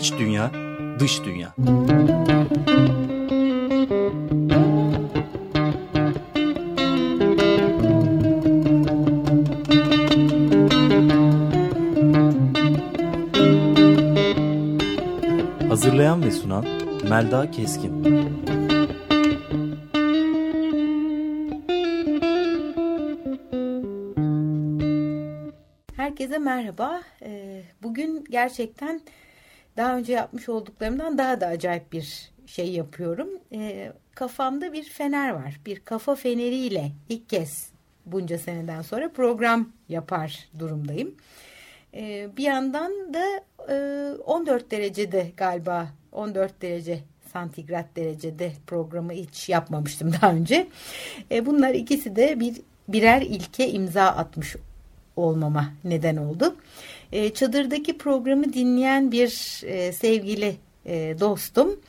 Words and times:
İç 0.00 0.12
dünya, 0.18 0.50
dış 0.98 1.24
dünya. 1.24 1.54
Hazırlayan 15.68 16.22
ve 16.22 16.30
sunan 16.30 16.64
Melda 17.08 17.50
Keskin. 17.50 18.04
Herkese 25.96 26.38
merhaba. 26.38 27.00
Ee, 27.22 27.62
bugün 27.82 28.24
gerçekten 28.30 29.00
daha 29.76 29.96
önce 29.96 30.12
yapmış 30.12 30.48
olduklarımdan 30.48 31.18
daha 31.18 31.40
da 31.40 31.46
acayip 31.46 31.92
bir 31.92 32.30
şey 32.46 32.72
yapıyorum. 32.72 33.28
Ee, 33.52 33.92
kafamda 34.14 34.72
bir 34.72 34.84
fener 34.84 35.30
var. 35.30 35.60
Bir 35.66 35.80
kafa 35.80 36.14
feneriyle 36.14 36.92
ilk 37.08 37.28
kez 37.28 37.70
bunca 38.06 38.38
seneden 38.38 38.82
sonra 38.82 39.12
program 39.12 39.68
yapar 39.88 40.48
durumdayım. 40.58 41.14
Ee, 41.94 42.28
bir 42.36 42.42
yandan 42.42 43.14
da 43.14 43.24
14 44.24 44.62
e, 44.62 44.70
derecede 44.70 45.32
galiba 45.36 45.88
14 46.12 46.62
derece 46.62 47.00
santigrat 47.32 47.96
derecede 47.96 48.52
programı 48.66 49.12
hiç 49.12 49.48
yapmamıştım 49.48 50.12
daha 50.12 50.32
önce. 50.32 50.66
bunlar 51.46 51.74
ikisi 51.74 52.16
de 52.16 52.40
bir 52.40 52.56
birer 52.88 53.22
ilke 53.22 53.70
imza 53.70 54.02
atmış 54.04 54.56
olmama 55.16 55.72
neden 55.84 56.16
oldu. 56.16 56.56
E, 57.12 57.34
çadırdaki 57.34 57.98
programı 57.98 58.52
dinleyen 58.52 59.12
bir 59.12 59.62
e, 59.66 59.92
sevgili 59.92 60.56
e, 60.86 61.16
dostum 61.20 61.80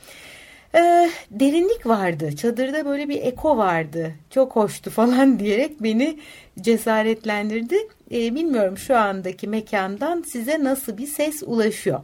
e, 0.74 1.10
derinlik 1.30 1.86
vardı. 1.86 2.36
Çadırda 2.36 2.84
böyle 2.84 3.08
bir 3.08 3.22
eko 3.22 3.56
vardı. 3.56 4.14
Çok 4.30 4.56
hoştu 4.56 4.90
falan 5.00 5.38
diyerek 5.38 5.82
beni 5.82 6.18
cesaretlendirdi. 6.60 7.76
E, 8.12 8.34
bilmiyorum 8.34 8.78
şu 8.78 8.96
andaki 8.96 9.48
mekandan 9.48 10.22
size 10.22 10.64
nasıl 10.64 10.98
bir 10.98 11.06
ses 11.06 11.42
ulaşıyor. 11.46 12.00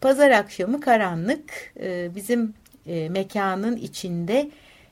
Pazar 0.00 0.30
akşamı 0.30 0.80
karanlık 0.80 1.72
e, 1.80 2.14
bizim 2.14 2.54
e, 2.86 3.08
mekanın 3.08 3.76
içinde 3.76 4.50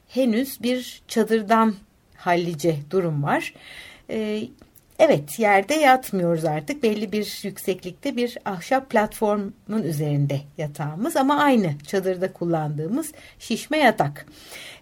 henüz 0.08 0.62
bir 0.62 1.02
çadırdan 1.08 1.74
hallice 2.16 2.76
durum 2.90 3.22
var. 3.22 3.54
E, 4.10 4.42
Evet 5.02 5.38
yerde 5.38 5.74
yatmıyoruz 5.74 6.44
artık 6.44 6.82
belli 6.82 7.12
bir 7.12 7.40
yükseklikte 7.42 8.16
bir 8.16 8.38
ahşap 8.44 8.90
platformun 8.90 9.82
üzerinde 9.84 10.40
yatağımız 10.58 11.16
ama 11.16 11.38
aynı 11.38 11.78
çadırda 11.86 12.32
kullandığımız 12.32 13.12
şişme 13.38 13.78
yatak. 13.78 14.26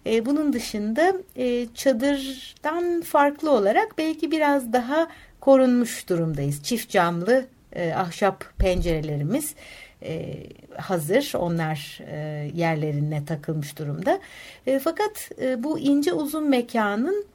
E, 0.05 0.25
bunun 0.25 0.53
dışında 0.53 1.13
e, 1.35 1.65
çadırdan 1.75 3.01
farklı 3.01 3.51
olarak 3.51 3.97
belki 3.97 4.31
biraz 4.31 4.73
daha 4.73 5.07
korunmuş 5.39 6.09
durumdayız. 6.09 6.63
Çift 6.63 6.89
camlı 6.89 7.45
e, 7.73 7.93
ahşap 7.93 8.57
pencerelerimiz 8.57 9.53
e, 10.03 10.43
hazır. 10.77 11.33
Onlar 11.35 11.99
e, 12.11 12.17
yerlerine 12.55 13.25
takılmış 13.25 13.79
durumda. 13.79 14.19
E, 14.67 14.79
fakat 14.79 15.29
e, 15.41 15.63
bu 15.63 15.79
ince 15.79 16.13
uzun 16.13 16.49
mekanın 16.49 17.25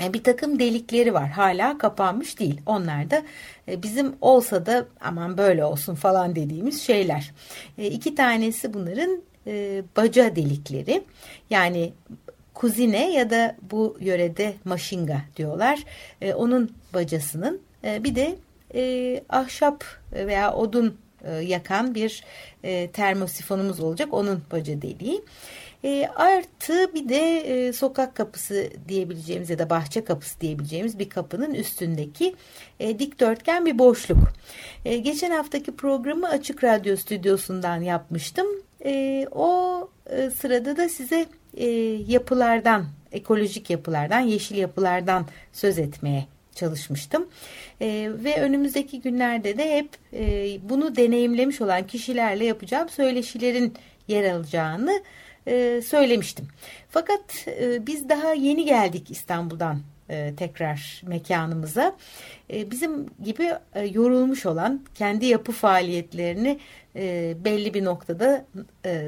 bir 0.00 0.22
takım 0.22 0.58
delikleri 0.58 1.14
var. 1.14 1.28
Hala 1.28 1.78
kapanmış 1.78 2.38
değil. 2.38 2.60
Onlar 2.66 3.10
da 3.10 3.22
e, 3.68 3.82
bizim 3.82 4.14
olsa 4.20 4.66
da 4.66 4.86
aman 5.00 5.38
böyle 5.38 5.64
olsun 5.64 5.94
falan 5.94 6.36
dediğimiz 6.36 6.82
şeyler. 6.82 7.32
E, 7.78 7.86
iki 7.86 8.14
tanesi 8.14 8.74
bunların 8.74 9.22
baca 9.96 10.36
delikleri. 10.36 11.02
Yani 11.50 11.92
kuzine 12.54 13.12
ya 13.12 13.30
da 13.30 13.56
bu 13.70 13.96
yörede 14.00 14.54
maşinga 14.64 15.22
diyorlar. 15.36 15.78
Onun 16.34 16.70
bacasının 16.94 17.60
bir 17.84 18.14
de 18.14 18.36
ahşap 19.28 19.84
veya 20.12 20.54
odun 20.54 20.96
yakan 21.42 21.94
bir 21.94 22.24
termosifonumuz 22.92 23.80
olacak. 23.80 24.08
Onun 24.12 24.42
baca 24.52 24.82
deliği. 24.82 25.22
E, 25.84 26.06
artı 26.16 26.94
bir 26.94 27.08
de 27.08 27.36
e, 27.40 27.72
sokak 27.72 28.14
kapısı 28.14 28.70
diyebileceğimiz 28.88 29.50
ya 29.50 29.58
da 29.58 29.70
bahçe 29.70 30.04
kapısı 30.04 30.40
diyebileceğimiz 30.40 30.98
bir 30.98 31.08
kapının 31.08 31.54
üstündeki 31.54 32.34
e, 32.80 32.98
dikdörtgen 32.98 33.66
bir 33.66 33.78
boşluk. 33.78 34.18
E, 34.84 34.96
geçen 34.96 35.30
haftaki 35.30 35.76
programı 35.76 36.28
Açık 36.28 36.64
Radyo 36.64 36.96
stüdyosundan 36.96 37.80
yapmıştım. 37.80 38.46
E, 38.84 39.26
o 39.32 39.88
e, 40.10 40.30
sırada 40.30 40.76
da 40.76 40.88
size 40.88 41.26
e, 41.56 41.66
yapılardan, 42.08 42.86
ekolojik 43.12 43.70
yapılardan, 43.70 44.20
yeşil 44.20 44.56
yapılardan 44.56 45.26
söz 45.52 45.78
etmeye 45.78 46.26
çalışmıştım. 46.54 47.28
E, 47.80 48.10
ve 48.24 48.40
önümüzdeki 48.42 49.00
günlerde 49.00 49.58
de 49.58 49.76
hep 49.76 49.88
e, 50.12 50.58
bunu 50.68 50.96
deneyimlemiş 50.96 51.60
olan 51.60 51.86
kişilerle 51.86 52.44
yapacağım 52.44 52.88
söyleşilerin 52.88 53.74
yer 54.08 54.30
alacağını 54.34 55.02
e, 55.46 55.82
söylemiştim. 55.82 56.48
Fakat 56.88 57.48
e, 57.48 57.86
biz 57.86 58.08
daha 58.08 58.34
yeni 58.34 58.64
geldik 58.64 59.10
İstanbul'dan 59.10 59.80
e, 60.10 60.34
tekrar 60.36 61.02
mekanımıza. 61.06 61.96
Bizim 62.50 63.06
gibi 63.24 63.52
yorulmuş 63.92 64.46
olan 64.46 64.80
kendi 64.94 65.26
yapı 65.26 65.52
faaliyetlerini 65.52 66.58
belli 67.44 67.74
bir 67.74 67.84
noktada 67.84 68.44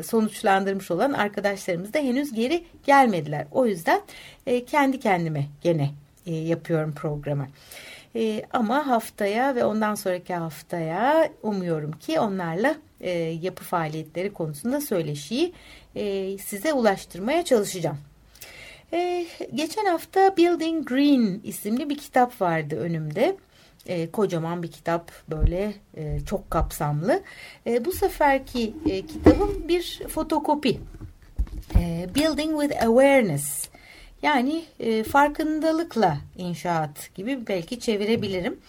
sonuçlandırmış 0.05 0.91
olan 0.91 1.13
arkadaşlarımız 1.13 1.95
da 1.95 1.99
henüz 1.99 2.33
geri 2.33 2.65
gelmediler. 2.87 3.47
O 3.51 3.67
yüzden 3.67 4.01
kendi 4.67 5.01
kendime 5.01 5.47
gene 5.63 5.91
yapıyorum 6.27 6.95
programı. 6.95 7.47
Ama 8.53 8.87
haftaya 8.87 9.55
ve 9.55 9.65
ondan 9.65 9.95
sonraki 9.95 10.35
haftaya 10.35 11.29
umuyorum 11.43 11.93
ki 11.93 12.21
onlarla 12.21 12.75
e, 13.03 13.11
yapı 13.43 13.65
faaliyetleri 13.65 14.33
konusunda 14.33 14.81
söyleşiyi 14.81 15.53
e, 15.97 16.39
size 16.39 16.73
ulaştırmaya 16.73 17.45
çalışacağım. 17.45 17.99
E, 18.93 19.27
geçen 19.55 19.85
hafta 19.85 20.37
Building 20.37 20.89
Green 20.89 21.41
isimli 21.45 21.91
bir 21.91 21.99
kitap 21.99 22.41
vardı 22.41 22.77
önümde. 22.77 23.37
E, 23.87 24.11
kocaman 24.11 24.63
bir 24.63 24.71
kitap 24.71 25.13
böyle 25.31 25.75
e, 25.97 26.21
çok 26.27 26.51
kapsamlı. 26.51 27.23
E, 27.67 27.85
bu 27.85 27.93
seferki 27.93 28.75
e, 28.91 29.07
kitabım 29.07 29.69
bir 29.69 30.03
fotokopi. 30.09 30.81
E, 31.79 32.09
Building 32.15 32.63
with 32.63 32.83
Awareness 32.83 33.69
yani 34.23 34.65
e, 34.81 35.05
farkındalıkla 35.05 36.19
inşaat 36.37 37.15
gibi 37.15 37.47
belki 37.49 37.81
çevirebilirim. 37.81 38.61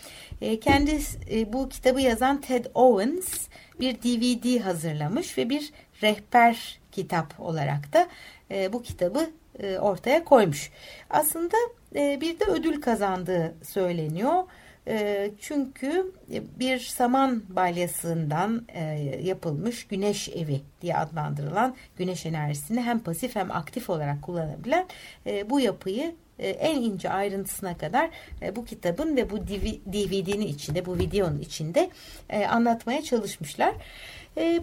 E, 0.41 0.59
kendi 0.59 0.99
e, 1.31 1.53
bu 1.53 1.69
kitabı 1.69 2.01
yazan 2.01 2.41
Ted 2.41 2.65
Owens 2.73 3.47
bir 3.79 3.95
DVD 3.95 4.59
hazırlamış 4.59 5.37
ve 5.37 5.49
bir 5.49 5.73
rehber 6.01 6.79
kitap 6.91 7.39
olarak 7.39 7.93
da 7.93 8.07
e, 8.51 8.73
bu 8.73 8.81
kitabı 8.81 9.29
e, 9.59 9.77
ortaya 9.77 10.23
koymuş. 10.23 10.71
Aslında 11.09 11.57
e, 11.95 12.21
bir 12.21 12.39
de 12.39 12.45
ödül 12.45 12.81
kazandığı 12.81 13.55
söyleniyor. 13.63 14.43
E, 14.87 15.31
çünkü 15.39 16.11
bir 16.59 16.79
saman 16.79 17.43
balyasından 17.49 18.65
e, 18.67 18.81
yapılmış 19.23 19.87
güneş 19.87 20.29
evi 20.29 20.61
diye 20.81 20.97
adlandırılan 20.97 21.75
güneş 21.97 22.25
enerjisini 22.25 22.81
hem 22.81 22.99
pasif 22.99 23.35
hem 23.35 23.51
aktif 23.51 23.89
olarak 23.89 24.21
kullanabilen 24.21 24.85
e, 25.27 25.49
bu 25.49 25.59
yapıyı 25.59 26.15
en 26.47 26.81
ince 26.81 27.09
ayrıntısına 27.09 27.77
kadar 27.77 28.09
e, 28.41 28.55
bu 28.55 28.65
kitabın 28.65 29.15
ve 29.15 29.29
bu 29.29 29.47
DVD'nin 29.47 30.47
içinde, 30.47 30.85
bu 30.85 30.97
videonun 30.99 31.39
içinde 31.39 31.89
e, 32.29 32.45
anlatmaya 32.45 33.01
çalışmışlar. 33.01 33.73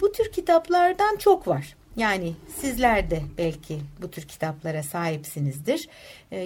Bu 0.00 0.12
tür 0.12 0.32
kitaplardan 0.32 1.16
çok 1.16 1.48
var. 1.48 1.76
Yani 1.96 2.32
sizler 2.56 3.10
de 3.10 3.22
belki 3.38 3.78
bu 4.02 4.10
tür 4.10 4.22
kitaplara 4.22 4.82
sahipsinizdir 4.82 5.88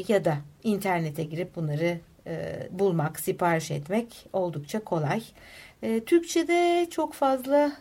ya 0.08 0.24
da 0.24 0.36
internete 0.64 1.24
girip 1.24 1.56
bunları 1.56 1.98
bulmak, 2.70 3.20
sipariş 3.20 3.70
etmek 3.70 4.26
oldukça 4.32 4.84
kolay. 4.84 5.22
Türkçe'de 6.06 6.86
çok 6.90 7.14
fazla 7.14 7.72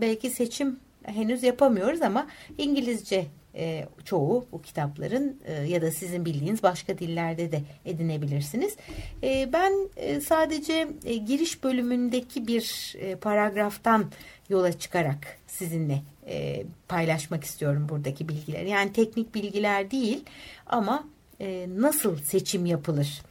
belki 0.00 0.30
seçim 0.30 0.80
henüz 1.02 1.42
yapamıyoruz 1.42 2.02
ama 2.02 2.26
İngilizce 2.58 3.26
e, 3.56 3.88
çoğu 4.04 4.46
bu 4.52 4.62
kitapların 4.62 5.40
e, 5.44 5.52
ya 5.52 5.82
da 5.82 5.90
sizin 5.90 6.24
bildiğiniz 6.24 6.62
başka 6.62 6.98
dillerde 6.98 7.52
de 7.52 7.62
edinebilirsiniz. 7.84 8.76
E, 9.22 9.52
ben 9.52 9.72
e, 9.96 10.20
sadece 10.20 10.88
e, 11.04 11.14
giriş 11.16 11.64
bölümündeki 11.64 12.46
bir 12.46 12.94
e, 12.98 13.16
paragraftan 13.16 14.10
yola 14.48 14.72
çıkarak 14.72 15.38
sizinle 15.46 16.02
e, 16.26 16.64
paylaşmak 16.88 17.44
istiyorum 17.44 17.86
buradaki 17.88 18.28
bilgileri. 18.28 18.68
Yani 18.68 18.92
teknik 18.92 19.34
bilgiler 19.34 19.90
değil 19.90 20.24
ama 20.66 21.04
e, 21.40 21.66
nasıl 21.76 22.18
seçim 22.18 22.66
yapılır? 22.66 23.22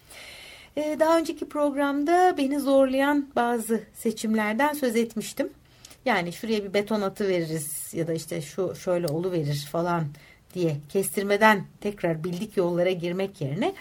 E, 0.77 0.97
daha 0.99 1.17
önceki 1.17 1.49
programda 1.49 2.35
beni 2.37 2.59
zorlayan 2.59 3.29
bazı 3.35 3.83
seçimlerden 3.93 4.73
söz 4.73 4.95
etmiştim. 4.95 5.49
Yani 6.05 6.33
şuraya 6.33 6.63
bir 6.63 6.73
beton 6.73 7.01
atı 7.01 7.27
veririz 7.27 7.93
ya 7.93 8.07
da 8.07 8.13
işte 8.13 8.41
şu 8.41 8.75
şöyle 8.75 9.07
olu 9.07 9.31
verir 9.31 9.67
falan 9.71 10.07
diye 10.53 10.77
kestirmeden 10.89 11.65
tekrar 11.81 12.23
bildik 12.23 12.57
yollara 12.57 12.91
girmek 12.91 13.41
yerine 13.41 13.73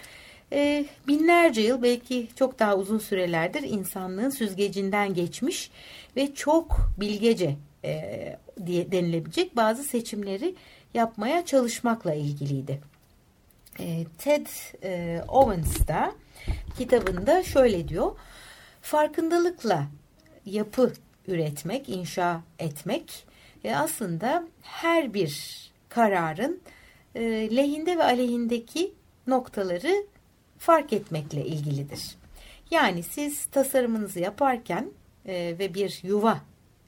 e, 0.53 0.85
binlerce 1.07 1.61
yıl 1.61 1.81
belki 1.81 2.27
çok 2.35 2.59
daha 2.59 2.77
uzun 2.77 2.99
sürelerdir 2.99 3.61
insanlığın 3.63 4.29
süzgecinden 4.29 5.13
geçmiş 5.13 5.71
ve 6.15 6.33
çok 6.33 6.77
bilgece 6.97 7.55
e, 7.85 8.37
diye 8.65 8.91
denilebilecek 8.91 9.55
bazı 9.55 9.83
seçimleri 9.83 10.55
yapmaya 10.93 11.45
çalışmakla 11.45 12.13
ilgiliydi. 12.13 12.81
E, 13.79 14.05
Ted 14.17 14.47
e, 14.83 15.21
Owens 15.27 15.87
da 15.87 16.13
kitabında 16.77 17.43
şöyle 17.43 17.87
diyor. 17.87 18.11
Farkındalıkla 18.81 19.87
yapı 20.45 20.93
üretmek, 21.27 21.89
inşa 21.89 22.41
etmek 22.59 23.25
e, 23.63 23.75
aslında 23.75 24.47
her 24.61 25.13
bir 25.13 25.63
kararın 25.89 26.61
e, 27.15 27.21
lehinde 27.55 27.97
ve 27.97 28.03
aleyhindeki 28.03 28.93
noktaları 29.27 30.05
fark 30.57 30.93
etmekle 30.93 31.45
ilgilidir. 31.45 32.15
Yani 32.71 33.03
siz 33.03 33.45
tasarımınızı 33.45 34.19
yaparken 34.19 34.89
e, 35.25 35.55
ve 35.59 35.73
bir 35.73 35.99
yuva, 36.03 36.39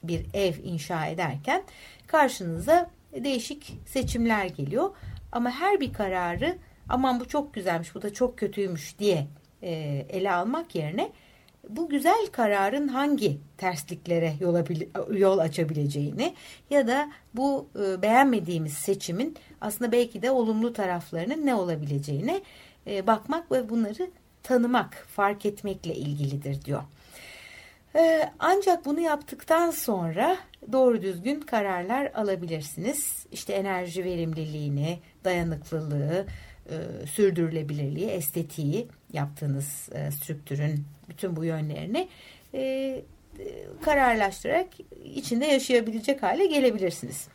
bir 0.03 0.25
ev 0.33 0.53
inşa 0.63 1.05
ederken 1.05 1.63
karşınıza 2.07 2.89
değişik 3.13 3.73
seçimler 3.85 4.45
geliyor. 4.45 4.89
Ama 5.31 5.51
her 5.51 5.79
bir 5.79 5.93
kararı 5.93 6.57
aman 6.89 7.19
bu 7.19 7.27
çok 7.27 7.53
güzelmiş, 7.53 7.95
bu 7.95 8.01
da 8.01 8.13
çok 8.13 8.37
kötüymüş 8.37 8.99
diye 8.99 9.27
e, 9.63 9.71
ele 10.09 10.31
almak 10.31 10.75
yerine 10.75 11.11
bu 11.69 11.89
güzel 11.89 12.27
kararın 12.31 12.87
hangi 12.87 13.37
tersliklere 13.57 14.33
yol, 14.39 14.55
yol 15.17 15.37
açabileceğini 15.37 16.33
ya 16.69 16.87
da 16.87 17.11
bu 17.33 17.67
e, 17.79 18.01
beğenmediğimiz 18.01 18.73
seçimin 18.73 19.37
aslında 19.61 19.91
belki 19.91 20.21
de 20.21 20.31
olumlu 20.31 20.73
taraflarının 20.73 21.45
ne 21.45 21.55
olabileceğine 21.55 22.41
e, 22.87 23.07
bakmak 23.07 23.51
ve 23.51 23.69
bunları 23.69 24.11
tanımak, 24.43 25.07
fark 25.09 25.45
etmekle 25.45 25.95
ilgilidir 25.95 26.65
diyor. 26.65 26.83
E, 27.95 28.29
ancak 28.39 28.85
bunu 28.85 28.99
yaptıktan 28.99 29.71
sonra 29.71 30.37
doğru 30.71 31.01
düzgün 31.01 31.39
kararlar 31.39 32.11
alabilirsiniz. 32.13 33.25
İşte 33.31 33.53
enerji 33.53 34.03
verimliliğini, 34.03 34.99
dayanıklılığı, 35.23 36.25
e, 36.69 37.07
sürdürülebilirliği, 37.07 38.07
estetiği 38.07 38.87
yaptığınız 39.13 39.89
e, 39.91 40.11
strüktürün 40.11 40.85
bütün 41.09 41.35
bu 41.35 41.45
yönlerini 41.45 42.07
e, 42.53 42.59
e, 42.59 43.03
kararlaştırarak 43.81 44.67
içinde 45.03 45.45
yaşayabilecek 45.45 46.23
hale 46.23 46.45
gelebilirsiniz. 46.45 47.27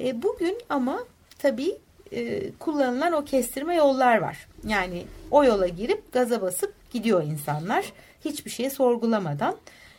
E, 0.00 0.22
bugün 0.22 0.58
ama 0.68 1.04
tabii 1.38 1.78
e, 2.12 2.50
kullanılan 2.52 3.12
o 3.12 3.24
kestirme 3.24 3.74
yollar 3.74 4.18
var. 4.18 4.46
Yani 4.66 5.04
o 5.30 5.44
yola 5.44 5.68
girip 5.68 6.12
gaza 6.12 6.42
basıp 6.42 6.74
gidiyor 6.90 7.22
insanlar. 7.22 7.92
Hiçbir 8.24 8.50
şeyi 8.50 8.70
sorgulamadan 8.70 9.56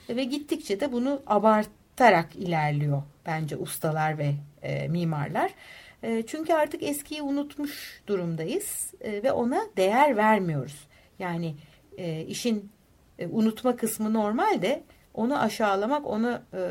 ve 0.10 0.24
gittikçe 0.24 0.80
de 0.80 0.92
bunu 0.92 1.22
abartarak 1.28 2.36
ilerliyor 2.36 3.04
bence 3.26 3.58
ustalar 3.58 4.18
ve 4.18 4.34
e, 4.62 4.88
mimarlar. 4.88 5.52
E, 6.04 6.24
çünkü 6.28 6.54
artık 6.54 6.84
eskiyi 6.84 7.22
unutmuş 7.22 8.02
durumdayız 8.08 8.94
e, 9.02 9.24
ve 9.24 9.32
ona 9.32 9.62
değer 9.78 10.18
vermiyoruz. 10.18 10.88
Yani 11.20 11.56
e, 11.98 12.22
işin 12.22 12.72
e, 13.22 13.28
unutma 13.28 13.76
kısmı 13.76 14.14
normal 14.14 14.62
de 14.62 14.84
onu 15.14 15.40
aşağılamak, 15.40 16.08
onu 16.08 16.40
e, 16.54 16.62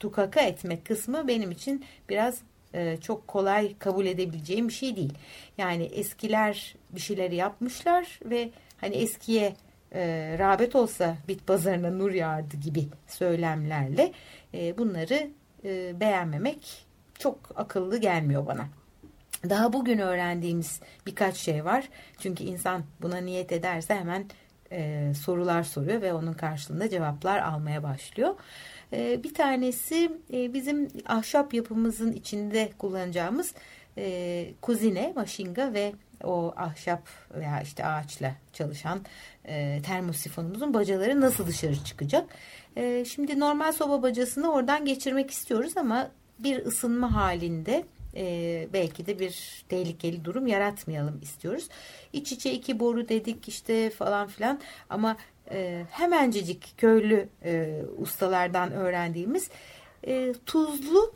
tukaka 0.00 0.40
etmek 0.40 0.86
kısmı 0.86 1.28
benim 1.28 1.50
için 1.50 1.84
biraz 2.08 2.38
e, 2.74 2.96
çok 2.96 3.28
kolay 3.28 3.78
kabul 3.78 4.06
edebileceğim 4.06 4.68
bir 4.68 4.72
şey 4.72 4.96
değil. 4.96 5.14
Yani 5.58 5.84
eskiler 5.84 6.74
bir 6.90 7.00
şeyleri 7.00 7.36
yapmışlar 7.36 8.20
ve 8.24 8.50
hani 8.80 8.94
eskiye 8.94 9.54
e, 9.92 10.36
rağbet 10.38 10.76
olsa 10.76 11.16
bit 11.28 11.46
pazarına 11.46 11.90
nur 11.90 12.10
yağardı 12.10 12.56
gibi 12.56 12.84
söylemlerle 13.06 14.12
e, 14.54 14.78
bunları 14.78 15.30
e, 15.64 16.00
beğenmemek 16.00 16.86
çok 17.18 17.38
akıllı 17.56 17.98
gelmiyor 17.98 18.46
bana. 18.46 18.68
Daha 19.48 19.72
bugün 19.72 19.98
öğrendiğimiz 19.98 20.80
birkaç 21.06 21.36
şey 21.36 21.64
var. 21.64 21.88
Çünkü 22.18 22.44
insan 22.44 22.82
buna 23.02 23.16
niyet 23.16 23.52
ederse 23.52 23.94
hemen 23.94 24.24
e, 24.72 25.12
sorular 25.14 25.62
soruyor 25.62 26.02
ve 26.02 26.12
onun 26.12 26.32
karşılığında 26.32 26.90
cevaplar 26.90 27.38
almaya 27.38 27.82
başlıyor. 27.82 28.34
E, 28.92 29.22
bir 29.22 29.34
tanesi 29.34 30.12
e, 30.32 30.54
bizim 30.54 30.88
ahşap 31.06 31.54
yapımızın 31.54 32.12
içinde 32.12 32.72
kullanacağımız 32.78 33.54
e, 33.98 34.50
kuzine, 34.62 35.12
maşinga 35.16 35.72
ve 35.72 35.92
o 36.24 36.54
ahşap 36.56 37.02
veya 37.34 37.60
işte 37.60 37.86
ağaçla 37.86 38.34
çalışan 38.52 39.00
e, 39.44 39.82
termosifonumuzun 39.82 40.74
bacaları 40.74 41.20
nasıl 41.20 41.46
dışarı 41.46 41.84
çıkacak? 41.84 42.30
E, 42.76 43.04
şimdi 43.04 43.40
normal 43.40 43.72
soba 43.72 44.02
bacasını 44.02 44.52
oradan 44.52 44.84
geçirmek 44.84 45.30
istiyoruz 45.30 45.76
ama 45.76 46.10
bir 46.38 46.66
ısınma 46.66 47.14
halinde 47.14 47.84
e, 48.16 48.68
belki 48.72 49.06
de 49.06 49.18
bir 49.18 49.64
tehlikeli 49.68 50.24
durum 50.24 50.46
yaratmayalım 50.46 51.20
istiyoruz. 51.22 51.68
İç 52.12 52.32
içe 52.32 52.52
iki 52.52 52.80
boru 52.80 53.08
dedik 53.08 53.48
işte 53.48 53.90
falan 53.90 54.28
filan 54.28 54.60
ama 54.90 55.16
e, 55.50 55.84
hemencecik 55.90 56.74
köylü 56.78 57.28
e, 57.44 57.82
ustalardan 57.98 58.72
öğrendiğimiz 58.72 59.50
e, 60.06 60.34
tuzlu 60.46 61.14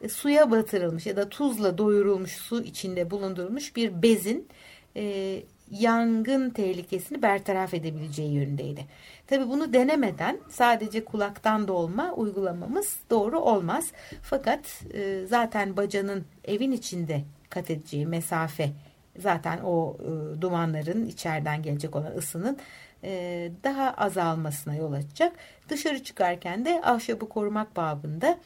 e, 0.00 0.08
suya 0.08 0.50
batırılmış 0.50 1.06
ya 1.06 1.16
da 1.16 1.28
tuzla 1.28 1.78
doyurulmuş 1.78 2.32
su 2.32 2.62
içinde 2.62 3.10
bulundurulmuş 3.10 3.76
bir 3.76 4.02
bezin 4.02 4.48
e, 4.96 5.42
yangın 5.70 6.50
tehlikesini 6.50 7.22
bertaraf 7.22 7.74
edebileceği 7.74 8.32
yönündeydi. 8.32 8.84
Tabi 9.26 9.48
bunu 9.48 9.72
denemeden 9.72 10.38
sadece 10.50 11.04
kulaktan 11.04 11.68
dolma 11.68 12.12
uygulamamız 12.12 12.96
doğru 13.10 13.40
olmaz. 13.40 13.92
Fakat 14.22 14.84
e, 14.94 15.26
zaten 15.26 15.76
bacanın 15.76 16.24
evin 16.44 16.72
içinde 16.72 17.24
kat 17.50 17.70
edeceği 17.70 18.06
mesafe 18.06 18.70
zaten 19.18 19.58
o 19.64 19.96
e, 20.00 20.40
dumanların 20.40 21.06
içeriden 21.06 21.62
gelecek 21.62 21.96
olan 21.96 22.16
ısının 22.16 22.58
e, 23.04 23.50
daha 23.64 23.90
azalmasına 23.94 24.74
yol 24.74 24.92
açacak. 24.92 25.32
Dışarı 25.68 26.02
çıkarken 26.02 26.64
de 26.64 26.80
ahşabı 26.84 27.28
korumak 27.28 27.76
babında 27.76 28.38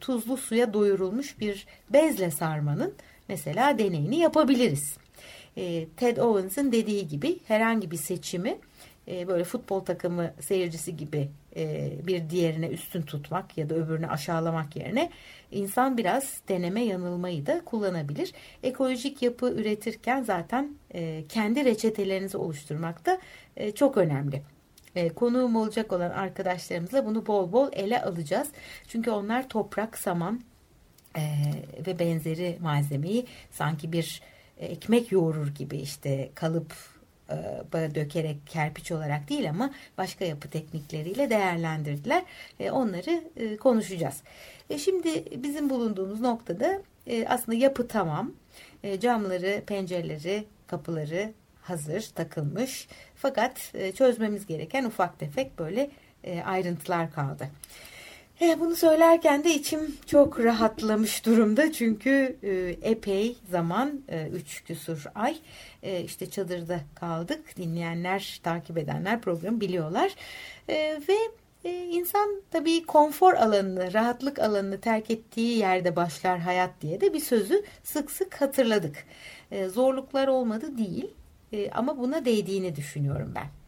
tuzlu 0.00 0.36
suya 0.36 0.74
doyurulmuş 0.74 1.40
bir 1.40 1.66
bezle 1.92 2.30
sarmanın 2.30 2.94
mesela 3.28 3.78
deneyini 3.78 4.16
yapabiliriz. 4.16 4.96
Ted 5.96 6.16
Owens'ın 6.16 6.72
dediği 6.72 7.08
gibi 7.08 7.38
herhangi 7.48 7.90
bir 7.90 7.96
seçimi 7.96 8.58
e, 9.08 9.28
böyle 9.28 9.44
futbol 9.44 9.80
takımı 9.80 10.34
seyircisi 10.40 10.96
gibi 10.96 11.28
e, 11.56 11.92
bir 12.06 12.30
diğerine 12.30 12.68
üstün 12.68 13.02
tutmak 13.02 13.58
ya 13.58 13.70
da 13.70 13.74
öbürünü 13.74 14.06
aşağılamak 14.06 14.76
yerine 14.76 15.10
insan 15.50 15.98
biraz 15.98 16.40
deneme 16.48 16.84
yanılmayı 16.84 17.46
da 17.46 17.64
kullanabilir. 17.64 18.32
Ekolojik 18.62 19.22
yapı 19.22 19.50
üretirken 19.50 20.22
zaten 20.22 20.74
e, 20.94 21.24
kendi 21.28 21.64
reçetelerinizi 21.64 22.36
oluşturmak 22.36 23.06
da 23.06 23.18
e, 23.56 23.72
çok 23.72 23.96
önemli. 23.96 24.42
E, 24.96 25.08
konuğum 25.08 25.56
olacak 25.56 25.92
olan 25.92 26.10
arkadaşlarımızla 26.10 27.06
bunu 27.06 27.26
bol 27.26 27.52
bol 27.52 27.68
ele 27.72 28.02
alacağız. 28.02 28.48
Çünkü 28.88 29.10
onlar 29.10 29.48
toprak, 29.48 29.98
saman 29.98 30.40
e, 31.16 31.22
ve 31.86 31.98
benzeri 31.98 32.58
malzemeyi 32.60 33.26
sanki 33.50 33.92
bir 33.92 34.22
e, 34.58 34.66
ekmek 34.66 35.12
yoğurur 35.12 35.48
gibi 35.48 35.76
işte 35.76 36.30
kalıp 36.34 36.74
e, 37.74 37.94
dökerek 37.94 38.36
kerpiç 38.46 38.92
olarak 38.92 39.28
değil 39.28 39.50
ama 39.50 39.70
başka 39.98 40.24
yapı 40.24 40.50
teknikleriyle 40.50 41.30
değerlendirdiler. 41.30 42.22
E, 42.60 42.70
onları 42.70 43.24
e, 43.36 43.56
konuşacağız. 43.56 44.22
Şimdi 44.78 45.42
bizim 45.42 45.70
bulunduğumuz 45.70 46.20
noktada 46.20 46.82
aslında 47.26 47.58
yapı 47.58 47.88
tamam. 47.88 48.32
Camları, 49.00 49.62
pencereleri, 49.66 50.44
kapıları 50.66 51.32
hazır, 51.62 52.10
takılmış. 52.14 52.88
Fakat 53.16 53.72
çözmemiz 53.94 54.46
gereken 54.46 54.84
ufak 54.84 55.18
tefek 55.18 55.58
böyle 55.58 55.90
ayrıntılar 56.44 57.12
kaldı. 57.12 57.48
E, 58.40 58.60
bunu 58.60 58.76
söylerken 58.76 59.44
de 59.44 59.54
içim 59.54 59.96
çok 60.06 60.40
rahatlamış 60.40 61.26
durumda 61.26 61.72
çünkü 61.72 62.36
e, 62.42 62.50
epey 62.90 63.36
zaman, 63.50 64.00
e, 64.08 64.28
üç 64.28 64.64
küsur 64.64 65.04
ay 65.14 65.36
e, 65.82 66.00
işte 66.00 66.30
çadırda 66.30 66.80
kaldık. 66.94 67.56
Dinleyenler, 67.56 68.40
takip 68.42 68.78
edenler 68.78 69.20
programı 69.20 69.60
biliyorlar. 69.60 70.14
E, 70.68 71.00
ve 71.08 71.16
e, 71.64 71.84
insan 71.84 72.42
tabii 72.50 72.86
konfor 72.86 73.34
alanını, 73.34 73.94
rahatlık 73.94 74.38
alanını 74.38 74.80
terk 74.80 75.10
ettiği 75.10 75.58
yerde 75.58 75.96
başlar 75.96 76.38
hayat 76.38 76.70
diye 76.80 77.00
de 77.00 77.12
bir 77.12 77.20
sözü 77.20 77.62
sık 77.84 78.10
sık 78.10 78.40
hatırladık. 78.40 79.04
E, 79.50 79.68
zorluklar 79.68 80.28
olmadı 80.28 80.78
değil 80.78 81.10
e, 81.52 81.70
ama 81.70 81.98
buna 81.98 82.24
değdiğini 82.24 82.76
düşünüyorum 82.76 83.32
ben. 83.34 83.59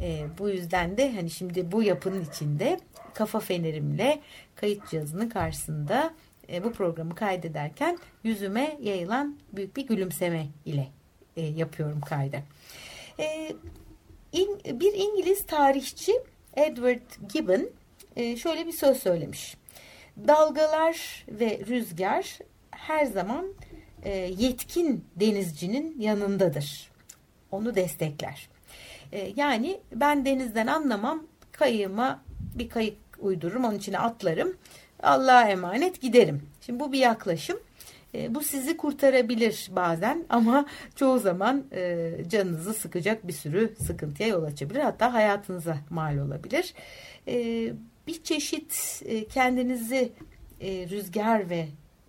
E, 0.00 0.26
bu 0.38 0.48
yüzden 0.48 0.96
de 0.96 1.12
hani 1.12 1.30
şimdi 1.30 1.72
bu 1.72 1.82
yapının 1.82 2.24
içinde 2.24 2.80
kafa 3.14 3.40
fenerimle 3.40 4.20
kayıt 4.54 4.90
cihazının 4.90 5.28
karşısında 5.28 6.14
e, 6.52 6.64
bu 6.64 6.72
programı 6.72 7.14
kaydederken 7.14 7.98
yüzüme 8.24 8.78
yayılan 8.82 9.38
büyük 9.52 9.76
bir 9.76 9.86
gülümseme 9.86 10.46
ile 10.64 10.88
e, 11.36 11.42
yapıyorum 11.42 12.00
kaydı. 12.00 12.42
E, 13.18 13.52
in, 14.32 14.60
bir 14.64 14.92
İngiliz 14.94 15.46
tarihçi 15.46 16.12
Edward 16.56 17.32
Gibbon 17.32 17.70
e, 18.16 18.36
şöyle 18.36 18.66
bir 18.66 18.72
söz 18.72 18.96
söylemiş. 18.96 19.56
Dalgalar 20.28 21.26
ve 21.28 21.60
rüzgar 21.68 22.38
her 22.70 23.06
zaman 23.06 23.54
e, 24.02 24.10
yetkin 24.16 25.04
denizcinin 25.16 26.00
yanındadır. 26.00 26.90
Onu 27.50 27.74
destekler. 27.74 28.48
E, 29.12 29.32
yani 29.36 29.80
ben 29.94 30.24
denizden 30.24 30.66
anlamam. 30.66 31.22
Kayığıma 31.52 32.20
bir 32.54 32.68
kayık 32.68 32.96
uydururum. 33.18 33.64
Onun 33.64 33.78
içine 33.78 33.98
atlarım. 33.98 34.56
Allah'a 35.02 35.48
emanet 35.48 36.00
giderim. 36.00 36.42
Şimdi 36.60 36.80
bu 36.80 36.92
bir 36.92 36.98
yaklaşım. 36.98 37.58
E, 38.14 38.34
bu 38.34 38.40
sizi 38.42 38.76
kurtarabilir 38.76 39.68
bazen 39.70 40.24
ama 40.28 40.66
çoğu 40.96 41.18
zaman 41.18 41.64
e, 41.72 42.10
canınızı 42.28 42.74
sıkacak 42.74 43.26
bir 43.26 43.32
sürü 43.32 43.74
sıkıntıya 43.86 44.28
yol 44.28 44.42
açabilir. 44.42 44.80
Hatta 44.80 45.14
hayatınıza 45.14 45.78
mal 45.90 46.18
olabilir. 46.18 46.74
E, 47.28 47.66
bir 48.06 48.22
çeşit 48.22 49.02
e, 49.04 49.24
kendinizi 49.24 50.12
e, 50.60 50.88
rüzgar 50.88 51.50
ve 51.50 51.68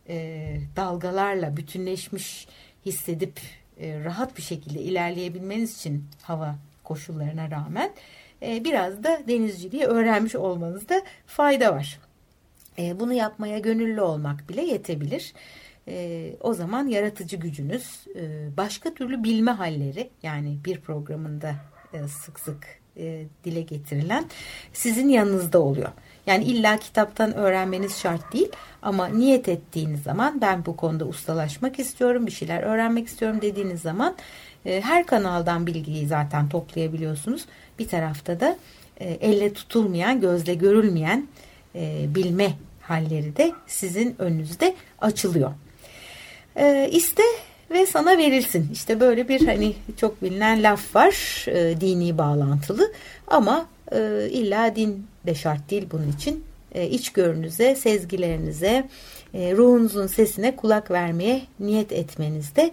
e, 0.09 0.57
dalgalarla 0.75 1.57
bütünleşmiş 1.57 2.47
hissedip 2.85 3.39
e, 3.79 4.03
rahat 4.03 4.37
bir 4.37 4.41
şekilde 4.41 4.81
ilerleyebilmeniz 4.81 5.77
için 5.77 6.05
hava 6.21 6.55
koşullarına 6.89 7.51
rağmen 7.51 7.91
e, 8.41 8.63
biraz 8.63 9.03
da 9.03 9.21
denizciliği 9.27 9.83
öğrenmiş 9.83 10.35
olmanızda 10.35 11.01
fayda 11.27 11.73
var. 11.75 11.99
E, 12.79 12.99
bunu 12.99 13.13
yapmaya 13.13 13.59
gönüllü 13.59 14.01
olmak 14.01 14.49
bile 14.49 14.61
yetebilir. 14.61 15.33
E, 15.87 16.33
o 16.41 16.53
zaman 16.53 16.87
yaratıcı 16.87 17.37
gücünüz, 17.37 18.05
başka 18.57 18.93
türlü 18.93 19.23
bilme 19.23 19.51
halleri 19.51 20.09
yani 20.23 20.57
bir 20.65 20.81
programında 20.81 21.55
sık 22.07 22.39
sık 22.39 22.79
dile 23.43 23.61
getirilen 23.61 24.25
sizin 24.73 25.09
yanınızda 25.09 25.59
oluyor. 25.59 25.89
Yani 26.27 26.43
illa 26.43 26.77
kitaptan 26.77 27.33
öğrenmeniz 27.33 27.97
şart 27.97 28.33
değil 28.33 28.51
ama 28.81 29.07
niyet 29.07 29.49
ettiğiniz 29.49 30.03
zaman 30.03 30.41
ben 30.41 30.65
bu 30.65 30.75
konuda 30.75 31.05
ustalaşmak 31.05 31.79
istiyorum, 31.79 32.27
bir 32.27 32.31
şeyler 32.31 32.63
öğrenmek 32.63 33.07
istiyorum 33.07 33.39
dediğiniz 33.41 33.81
zaman 33.81 34.15
her 34.63 35.05
kanaldan 35.05 35.67
bilgiyi 35.67 36.07
zaten 36.07 36.49
toplayabiliyorsunuz. 36.49 37.45
Bir 37.79 37.87
tarafta 37.87 38.39
da 38.39 38.57
e, 38.99 39.17
elle 39.21 39.53
tutulmayan, 39.53 40.21
gözle 40.21 40.53
görülmeyen 40.53 41.27
e, 41.75 42.05
bilme 42.15 42.51
halleri 42.81 43.35
de 43.35 43.51
sizin 43.67 44.15
önünüzde 44.19 44.75
açılıyor. 45.01 45.51
E, 46.55 46.89
iste 46.91 47.23
ve 47.71 47.85
sana 47.85 48.17
verilsin. 48.17 48.69
İşte 48.73 48.99
böyle 48.99 49.27
bir 49.27 49.47
hani 49.47 49.73
çok 49.97 50.23
bilinen 50.23 50.63
laf 50.63 50.95
var 50.95 51.45
e, 51.47 51.81
dini 51.81 52.17
bağlantılı 52.17 52.91
ama 53.27 53.65
illa 54.31 54.75
din 54.75 55.07
de 55.25 55.35
şart 55.35 55.71
değil 55.71 55.87
bunun 55.91 56.11
için. 56.11 56.43
E, 56.71 56.87
içgörünüze, 56.87 57.75
sezgilerinize, 57.75 58.89
ruhunuzun 59.33 60.07
sesine 60.07 60.55
kulak 60.55 60.91
vermeye 60.91 61.41
niyet 61.59 61.91
etmenizde 61.91 62.71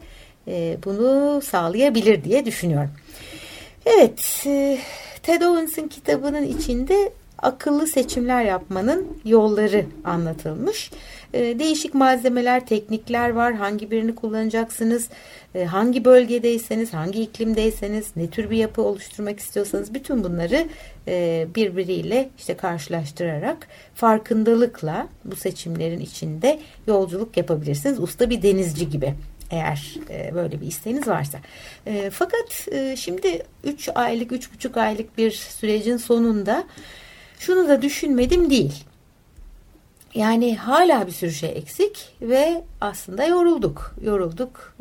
bunu 0.85 1.41
sağlayabilir 1.43 2.25
diye 2.25 2.47
düşünüyorum. 2.47 2.91
Evet, 3.87 4.43
e, 4.47 4.79
Ted 5.23 5.43
Owens'ın 5.43 5.89
kitabının 5.89 6.43
içinde 6.43 7.13
akıllı 7.39 7.87
seçimler 7.87 8.45
yapmanın 8.45 9.07
yolları 9.25 9.85
anlatılmış. 10.05 10.91
E, 11.35 11.59
değişik 11.59 11.95
malzemeler, 11.95 12.67
teknikler 12.67 13.31
var. 13.31 13.55
Hangi 13.55 13.91
birini 13.91 14.15
kullanacaksınız? 14.15 15.09
E, 15.55 15.65
hangi 15.65 16.05
bölgedeyseniz, 16.05 16.95
hangi 16.95 17.23
iklimdeyseniz, 17.23 18.07
ne 18.17 18.31
tür 18.31 18.51
bir 18.51 18.57
yapı 18.57 18.83
oluşturmak 18.83 19.41
istiyorsanız 19.41 19.95
bütün 19.95 20.25
bunları 20.25 20.67
e, 21.09 21.47
birbiriyle 21.55 22.29
işte 22.39 22.57
karşılaştırarak 22.57 23.69
farkındalıkla 23.95 25.09
bu 25.25 25.37
seçimlerin 25.37 26.01
içinde 26.01 26.59
yolculuk 26.87 27.37
yapabilirsiniz. 27.37 28.01
Usta 28.01 28.31
bir 28.31 28.43
denizci 28.43 28.91
gibi 28.91 29.15
eğer 29.51 29.95
e, 30.11 30.35
böyle 30.35 30.61
bir 30.61 30.67
isteğiniz 30.67 31.09
varsa. 31.09 31.39
E, 31.87 32.11
fakat 32.11 32.69
e, 32.73 32.97
şimdi 32.97 33.43
3 33.65 33.89
aylık, 33.95 34.33
3,5 34.33 34.81
aylık 34.81 35.19
bir 35.19 35.31
sürecin 35.31 35.97
sonunda 35.97 36.65
şunu 37.39 37.69
da 37.69 37.83
düşünmedim 37.83 38.51
değil. 38.51 38.85
Yani 40.15 40.57
hala 40.57 41.07
bir 41.07 41.13
sürü 41.13 41.33
şey 41.33 41.51
eksik 41.51 42.17
ve 42.23 42.65
aslında 42.81 43.25
yorulduk. 43.25 43.95
Yorulduk 44.03 44.77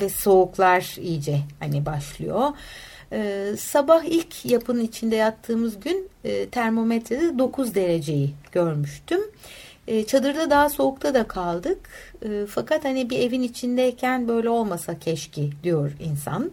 ve 0.00 0.08
soğuklar 0.08 0.96
iyice 1.00 1.38
hani 1.60 1.86
başlıyor. 1.86 2.50
Sabah 3.58 4.04
ilk 4.04 4.44
yapının 4.44 4.84
içinde 4.84 5.16
yattığımız 5.16 5.80
gün 5.80 6.08
termometrede 6.50 7.38
9 7.38 7.74
dereceyi 7.74 8.34
görmüştüm. 8.52 9.20
Çadırda 10.06 10.50
daha 10.50 10.68
soğukta 10.68 11.14
da 11.14 11.28
kaldık. 11.28 11.78
E, 12.24 12.46
fakat 12.46 12.84
hani 12.84 13.10
bir 13.10 13.18
evin 13.18 13.42
içindeyken 13.42 14.28
böyle 14.28 14.48
olmasa 14.48 14.98
keşke 14.98 15.42
diyor 15.62 15.92
insan. 16.00 16.50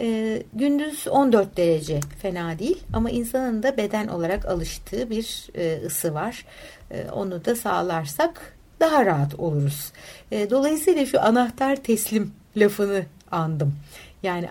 E, 0.00 0.42
gündüz 0.52 1.08
14 1.08 1.56
derece 1.56 2.00
fena 2.22 2.58
değil 2.58 2.82
ama 2.92 3.10
insanın 3.10 3.62
da 3.62 3.76
beden 3.76 4.08
olarak 4.08 4.46
alıştığı 4.46 5.10
bir 5.10 5.46
e, 5.54 5.86
ısı 5.86 6.14
var. 6.14 6.44
E, 6.90 7.10
onu 7.10 7.44
da 7.44 7.56
sağlarsak 7.56 8.56
daha 8.80 9.06
rahat 9.06 9.34
oluruz. 9.34 9.92
E, 10.30 10.50
dolayısıyla 10.50 11.06
şu 11.06 11.20
anahtar 11.20 11.76
teslim 11.76 12.32
lafını 12.56 13.02
andım. 13.30 13.74
Yani 14.22 14.48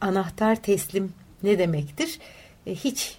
anahtar, 0.00 0.56
teslim 0.62 1.12
ne 1.42 1.58
demektir? 1.58 2.18
E, 2.66 2.74
hiç 2.74 3.18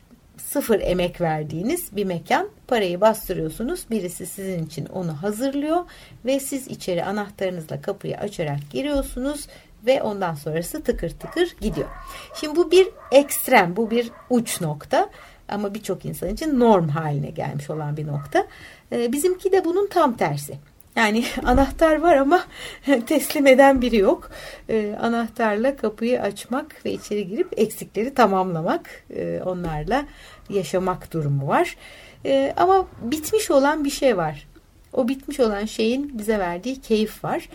sıfır 0.53 0.79
emek 0.79 1.21
verdiğiniz 1.21 1.95
bir 1.95 2.05
mekan 2.05 2.49
parayı 2.67 3.01
bastırıyorsunuz. 3.01 3.85
Birisi 3.91 4.25
sizin 4.25 4.65
için 4.65 4.85
onu 4.85 5.13
hazırlıyor 5.23 5.85
ve 6.25 6.39
siz 6.39 6.67
içeri 6.67 7.05
anahtarınızla 7.05 7.81
kapıyı 7.81 8.17
açarak 8.17 8.59
giriyorsunuz 8.71 9.47
ve 9.85 10.01
ondan 10.01 10.33
sonrası 10.33 10.83
tıkır 10.83 11.09
tıkır 11.09 11.55
gidiyor. 11.61 11.87
Şimdi 12.35 12.55
bu 12.55 12.71
bir 12.71 12.87
ekstrem, 13.11 13.75
bu 13.75 13.91
bir 13.91 14.11
uç 14.29 14.61
nokta 14.61 15.09
ama 15.47 15.73
birçok 15.73 16.05
insan 16.05 16.29
için 16.29 16.59
norm 16.59 16.87
haline 16.87 17.29
gelmiş 17.29 17.69
olan 17.69 17.97
bir 17.97 18.07
nokta. 18.07 18.47
Ee, 18.91 19.11
bizimki 19.11 19.51
de 19.51 19.65
bunun 19.65 19.87
tam 19.87 20.17
tersi. 20.17 20.57
Yani 20.95 21.25
anahtar 21.43 22.01
var 22.01 22.17
ama 22.17 22.43
teslim 23.07 23.47
eden 23.47 23.81
biri 23.81 23.97
yok. 23.97 24.31
Ee, 24.69 24.95
anahtarla 25.01 25.75
kapıyı 25.75 26.21
açmak 26.21 26.85
ve 26.85 26.91
içeri 26.91 27.27
girip 27.27 27.59
eksikleri 27.59 28.13
tamamlamak, 28.13 29.03
e, 29.15 29.41
onlarla 29.45 30.05
yaşamak 30.49 31.13
durumu 31.13 31.47
var. 31.47 31.77
E, 32.25 32.53
ama 32.57 32.87
bitmiş 33.01 33.51
olan 33.51 33.85
bir 33.85 33.89
şey 33.89 34.17
var. 34.17 34.47
O 34.93 35.07
bitmiş 35.07 35.39
olan 35.39 35.65
şeyin 35.65 36.17
bize 36.19 36.39
verdiği 36.39 36.81
keyif 36.81 37.23
var. 37.23 37.49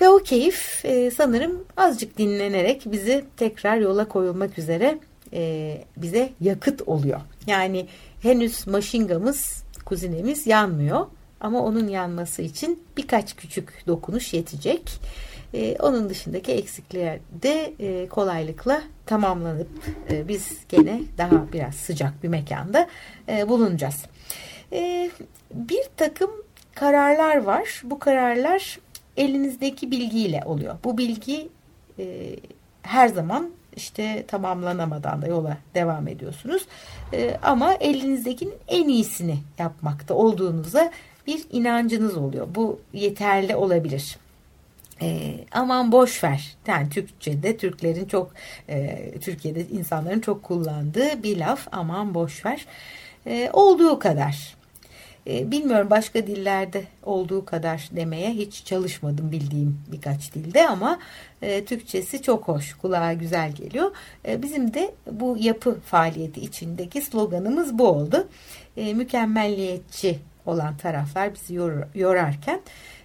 Ve 0.00 0.08
o 0.08 0.18
keyif 0.18 0.84
e, 0.84 1.10
sanırım 1.10 1.64
azıcık 1.76 2.18
dinlenerek 2.18 2.82
bizi 2.86 3.24
tekrar 3.36 3.76
yola 3.76 4.08
koyulmak 4.08 4.58
üzere 4.58 4.98
e, 5.32 5.74
bize 5.96 6.32
yakıt 6.40 6.88
oluyor. 6.88 7.20
Yani 7.46 7.86
henüz 8.22 8.66
maşingamız, 8.66 9.64
kuzinemiz 9.84 10.46
yanmıyor. 10.46 11.06
Ama 11.40 11.64
onun 11.64 11.88
yanması 11.88 12.42
için 12.42 12.82
birkaç 12.96 13.36
küçük 13.36 13.86
dokunuş 13.86 14.34
yetecek. 14.34 15.00
E, 15.54 15.76
onun 15.76 16.08
dışındaki 16.08 16.52
eksikler 16.52 17.18
de 17.42 17.72
e, 17.78 18.08
kolaylıkla 18.08 18.82
tamamlanıp 19.06 19.68
e, 20.10 20.28
biz 20.28 20.58
gene 20.68 21.00
daha 21.18 21.52
biraz 21.52 21.74
sıcak 21.74 22.22
bir 22.22 22.28
mekanda 22.28 22.88
e, 23.28 23.48
bulunacağız. 23.48 24.04
E, 24.72 25.10
bir 25.54 25.82
takım 25.96 26.30
kararlar 26.74 27.36
var. 27.36 27.82
Bu 27.84 27.98
kararlar 27.98 28.78
elinizdeki 29.16 29.90
bilgiyle 29.90 30.42
oluyor. 30.46 30.76
Bu 30.84 30.98
bilgi 30.98 31.48
e, 31.98 32.36
her 32.82 33.08
zaman 33.08 33.50
işte 33.76 34.24
tamamlanamadan 34.28 35.22
da 35.22 35.26
yola 35.26 35.56
devam 35.74 36.08
ediyorsunuz. 36.08 36.66
E, 37.12 37.36
ama 37.42 37.74
elinizdekinin 37.74 38.54
en 38.68 38.88
iyisini 38.88 39.38
yapmakta 39.58 40.14
olduğunuza 40.14 40.90
bir 41.28 41.44
inancınız 41.52 42.16
oluyor. 42.16 42.48
Bu 42.54 42.80
yeterli 42.92 43.56
olabilir. 43.56 44.18
E, 45.02 45.34
aman 45.52 45.92
boş 45.92 46.24
ver. 46.24 46.56
Yani 46.66 46.88
Türkçe'de 46.88 47.56
Türklerin 47.56 48.04
çok 48.04 48.30
e, 48.68 49.10
Türkiye'de 49.20 49.66
insanların 49.66 50.20
çok 50.20 50.42
kullandığı 50.42 51.22
bir 51.22 51.36
laf 51.36 51.68
aman 51.72 52.14
boş 52.14 52.46
ver. 52.46 52.66
E, 53.26 53.50
olduğu 53.52 53.98
kadar. 53.98 54.58
E, 55.26 55.50
bilmiyorum 55.50 55.90
başka 55.90 56.26
dillerde 56.26 56.84
olduğu 57.02 57.44
kadar 57.44 57.88
demeye 57.92 58.30
hiç 58.30 58.64
çalışmadım 58.64 59.32
bildiğim 59.32 59.80
birkaç 59.92 60.34
dilde 60.34 60.68
ama 60.68 60.98
e, 61.42 61.64
Türkçesi 61.64 62.22
çok 62.22 62.48
hoş, 62.48 62.74
kulağa 62.74 63.12
güzel 63.12 63.52
geliyor. 63.52 63.90
E, 64.28 64.42
bizim 64.42 64.74
de 64.74 64.94
bu 65.12 65.36
yapı 65.40 65.80
faaliyeti 65.80 66.40
içindeki 66.40 67.02
sloganımız 67.02 67.78
bu 67.78 67.88
oldu. 67.88 68.28
E, 68.76 68.94
mükemmelliyetçi 68.94 70.18
olan 70.48 70.76
taraflar 70.76 71.34
bizi 71.34 71.54
yor, 71.54 71.86
yorarken 71.94 72.60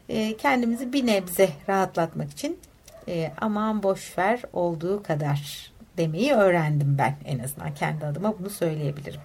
e, 0.10 0.38
kendimizi 0.38 0.94
bir 0.94 1.06
nebze 1.06 1.50
rahatlatmak 1.70 2.32
için 2.32 2.60
e, 3.08 3.32
aman 3.42 3.84
boş 3.84 4.18
ver 4.18 4.42
olduğu 4.54 5.04
kadar 5.04 5.72
demeyi 5.98 6.34
öğrendim 6.34 6.96
ben 6.98 7.16
en 7.26 7.40
azından 7.40 7.74
kendi 7.74 8.06
adıma 8.06 8.40
bunu 8.40 8.50
söyleyebilirim. 8.50 9.22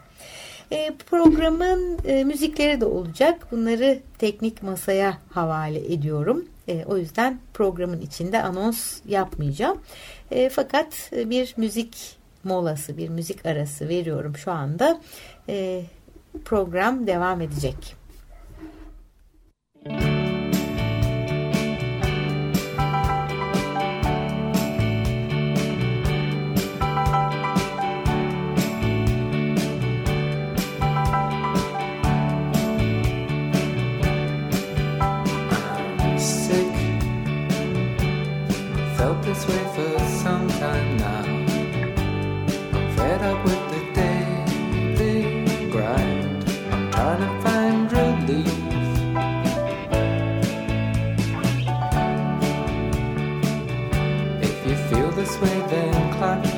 E, 0.72 0.92
programın 1.10 1.98
e, 2.04 2.25
müzikleri 2.25 2.80
de 2.80 2.84
olacak. 2.84 3.46
Bunları 3.50 4.00
teknik 4.18 4.62
masaya 4.62 5.18
havale 5.30 5.92
ediyorum. 5.92 6.44
E, 6.68 6.84
o 6.84 6.96
yüzden 6.96 7.38
programın 7.54 8.00
içinde 8.00 8.42
anons 8.42 9.00
yapmayacağım. 9.06 9.82
E, 10.30 10.48
fakat 10.48 11.10
bir 11.12 11.54
müzik 11.56 12.18
molası, 12.44 12.96
bir 12.96 13.08
müzik 13.08 13.46
arası 13.46 13.88
veriyorum 13.88 14.37
şu 14.37 14.52
anda. 14.52 15.00
E, 15.48 15.82
program 16.44 17.06
devam 17.06 17.40
edecek. 17.40 17.98
thank 19.85 20.02
you 20.02 20.17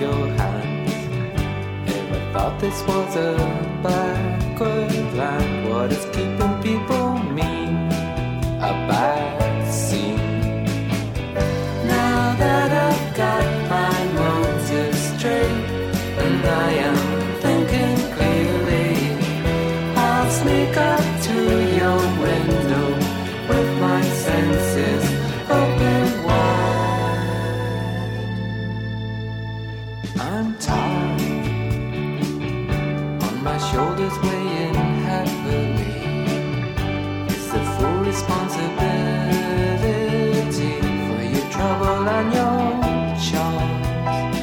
Müzik 0.00 0.40
this 2.61 2.83
was 2.87 3.16
a 3.16 3.37
backward 3.83 5.14
land. 5.14 5.71
What 5.71 5.90
is 5.90 6.04
keeping 6.12 6.57
people 6.62 7.19
mean? 7.38 7.75
A 8.61 8.73
bad 8.88 9.73
scene. 9.73 10.64
Now 11.87 12.37
that 12.42 12.71
I've 12.88 13.16
got 13.16 13.47
my 13.75 13.99
motives 14.21 15.00
straight, 15.16 15.64
and 16.25 16.45
I 16.45 16.71
am 16.88 16.99
thinking 17.45 17.97
clearly, 18.16 18.92
I'll 19.97 20.30
sneak 20.30 20.76
up 20.76 21.04
to 21.28 21.37
your 21.80 22.00
window 22.25 22.70
shoulders 34.11 34.25
weighing 34.25 34.75
heavily. 35.05 35.95
It's 37.29 37.47
the 37.47 37.61
full 37.76 37.99
responsibility 38.05 40.81
for 40.81 41.23
your 41.23 41.47
trouble 41.50 42.09
and 42.09 42.33
your 42.33 42.61
charms. 43.26 44.38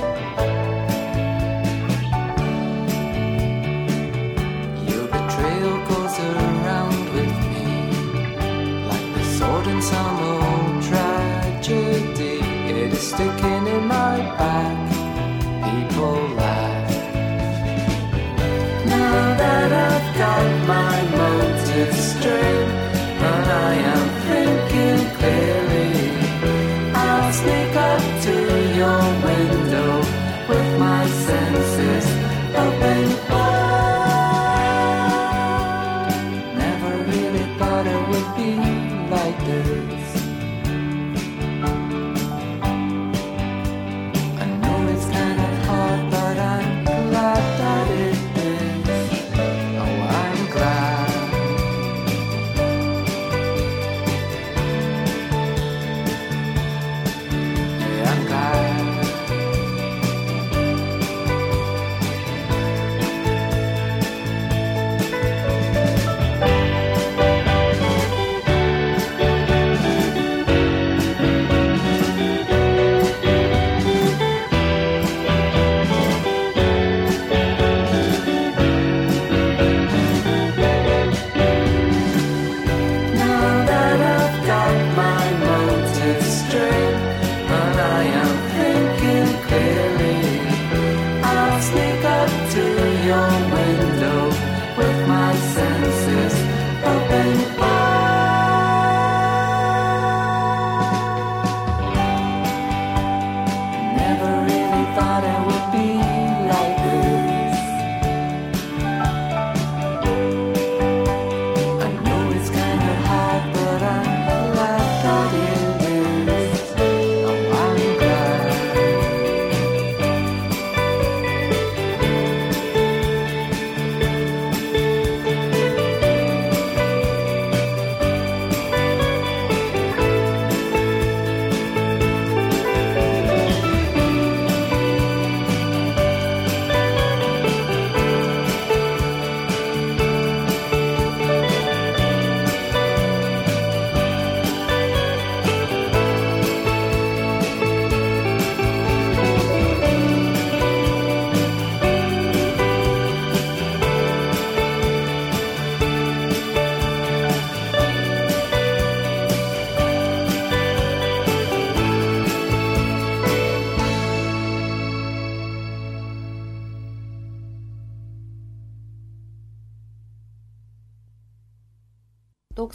Your 4.89 5.05
betrayal 5.07 5.77
goes 5.87 6.15
around 6.19 7.09
with 7.13 7.35
me 7.51 7.65
like 8.87 9.07
the 9.15 9.23
sword 9.37 9.67
in 9.67 9.81
some 9.81 10.19
old 10.19 10.83
tragedy. 10.83 12.39
It 12.69 12.75
is 12.93 13.01
sticking 13.01 13.67
in 13.67 13.87
my 13.87 14.17
back. 14.37 14.96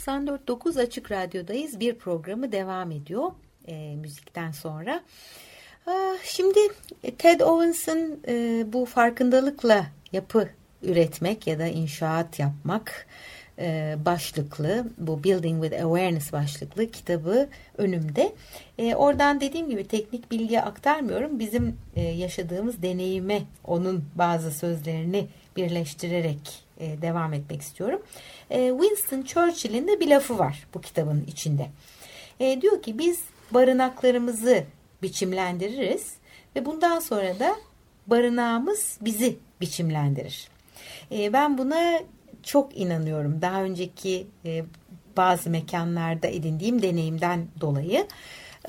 94.9 0.07 0.81
Açık 0.81 1.11
Radyo'dayız. 1.11 1.79
Bir 1.79 1.95
programı 1.95 2.51
devam 2.51 2.91
ediyor 2.91 3.31
e, 3.67 3.95
müzikten 3.95 4.51
sonra. 4.51 5.01
Ah, 5.87 6.17
şimdi 6.23 6.59
Ted 7.17 7.39
Owens'ın 7.39 8.19
e, 8.27 8.63
bu 8.73 8.85
farkındalıkla 8.85 9.85
yapı 10.11 10.49
üretmek 10.81 11.47
ya 11.47 11.59
da 11.59 11.67
inşaat 11.67 12.39
yapmak 12.39 13.07
e, 13.59 13.95
başlıklı 14.05 14.87
bu 14.97 15.23
Building 15.23 15.63
with 15.63 15.83
Awareness 15.83 16.33
başlıklı 16.33 16.91
kitabı 16.91 17.49
önümde. 17.77 18.33
E, 18.77 18.95
oradan 18.95 19.41
dediğim 19.41 19.69
gibi 19.69 19.87
teknik 19.87 20.31
bilgi 20.31 20.61
aktarmıyorum. 20.61 21.39
Bizim 21.39 21.77
e, 21.95 22.01
yaşadığımız 22.01 22.81
deneyime 22.81 23.41
onun 23.63 24.05
bazı 24.15 24.51
sözlerini 24.51 25.27
birleştirerek 25.57 26.63
e, 26.79 27.01
devam 27.01 27.33
etmek 27.33 27.61
istiyorum. 27.61 28.01
E, 28.53 28.69
Winston 28.81 29.21
Churchill'in 29.21 29.87
de 29.87 29.99
bir 29.99 30.07
lafı 30.07 30.39
var 30.39 30.67
bu 30.73 30.81
kitabın 30.81 31.23
içinde. 31.27 31.67
E, 32.39 32.61
diyor 32.61 32.81
ki 32.81 32.97
biz 32.97 33.21
barınaklarımızı 33.51 34.63
biçimlendiririz 35.01 36.13
ve 36.55 36.65
bundan 36.65 36.99
sonra 36.99 37.39
da 37.39 37.55
barınağımız 38.07 38.97
bizi 39.01 39.37
biçimlendirir. 39.61 40.47
E, 41.11 41.33
ben 41.33 41.57
buna 41.57 41.99
çok 42.43 42.77
inanıyorum. 42.77 43.41
Daha 43.41 43.63
önceki 43.63 44.27
e, 44.45 44.63
bazı 45.17 45.49
mekanlarda 45.49 46.27
edindiğim 46.27 46.81
deneyimden 46.81 47.47
dolayı. 47.61 48.07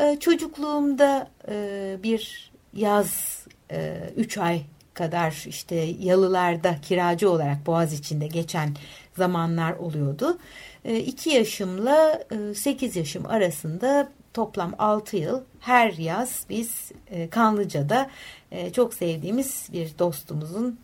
E, 0.01 0.17
çocukluğumda 0.21 1.31
e, 1.49 1.97
bir 2.03 2.53
yaz 2.73 3.41
3 4.17 4.37
e, 4.37 4.41
ay 4.41 4.63
kadar 4.95 5.45
işte 5.47 5.75
yalılarda 6.01 6.77
kiracı 6.83 7.31
olarak 7.31 7.67
Boğaz 7.67 7.93
içinde 7.93 8.27
geçen 8.27 8.77
zamanlar 9.17 9.73
oluyordu. 9.73 10.39
2 10.85 11.31
e, 11.31 11.35
yaşımla 11.35 12.25
8 12.55 12.97
e, 12.97 13.01
yaşım 13.01 13.27
arasında 13.27 14.09
toplam 14.35 14.75
6 14.79 15.17
yıl 15.17 15.41
her 15.61 15.93
yaz 15.93 16.47
biz 16.51 16.93
e, 17.11 17.31
Kanlıca'da 17.31 18.11
çok 18.73 18.95
sevdiğimiz 18.95 19.69
bir 19.73 19.99
dostumuzun 19.99 20.79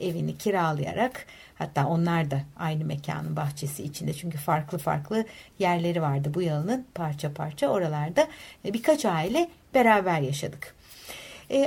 evini 0.00 0.38
kiralayarak 0.38 1.26
hatta 1.54 1.86
onlar 1.86 2.30
da 2.30 2.40
aynı 2.58 2.84
mekanın 2.84 3.36
bahçesi 3.36 3.82
içinde 3.82 4.12
çünkü 4.12 4.38
farklı 4.38 4.78
farklı 4.78 5.24
yerleri 5.58 6.02
vardı 6.02 6.30
bu 6.34 6.42
yalının 6.42 6.86
parça 6.94 7.34
parça 7.34 7.68
oralarda 7.68 8.28
birkaç 8.64 9.04
aile 9.04 9.48
beraber 9.74 10.20
yaşadık. 10.20 10.74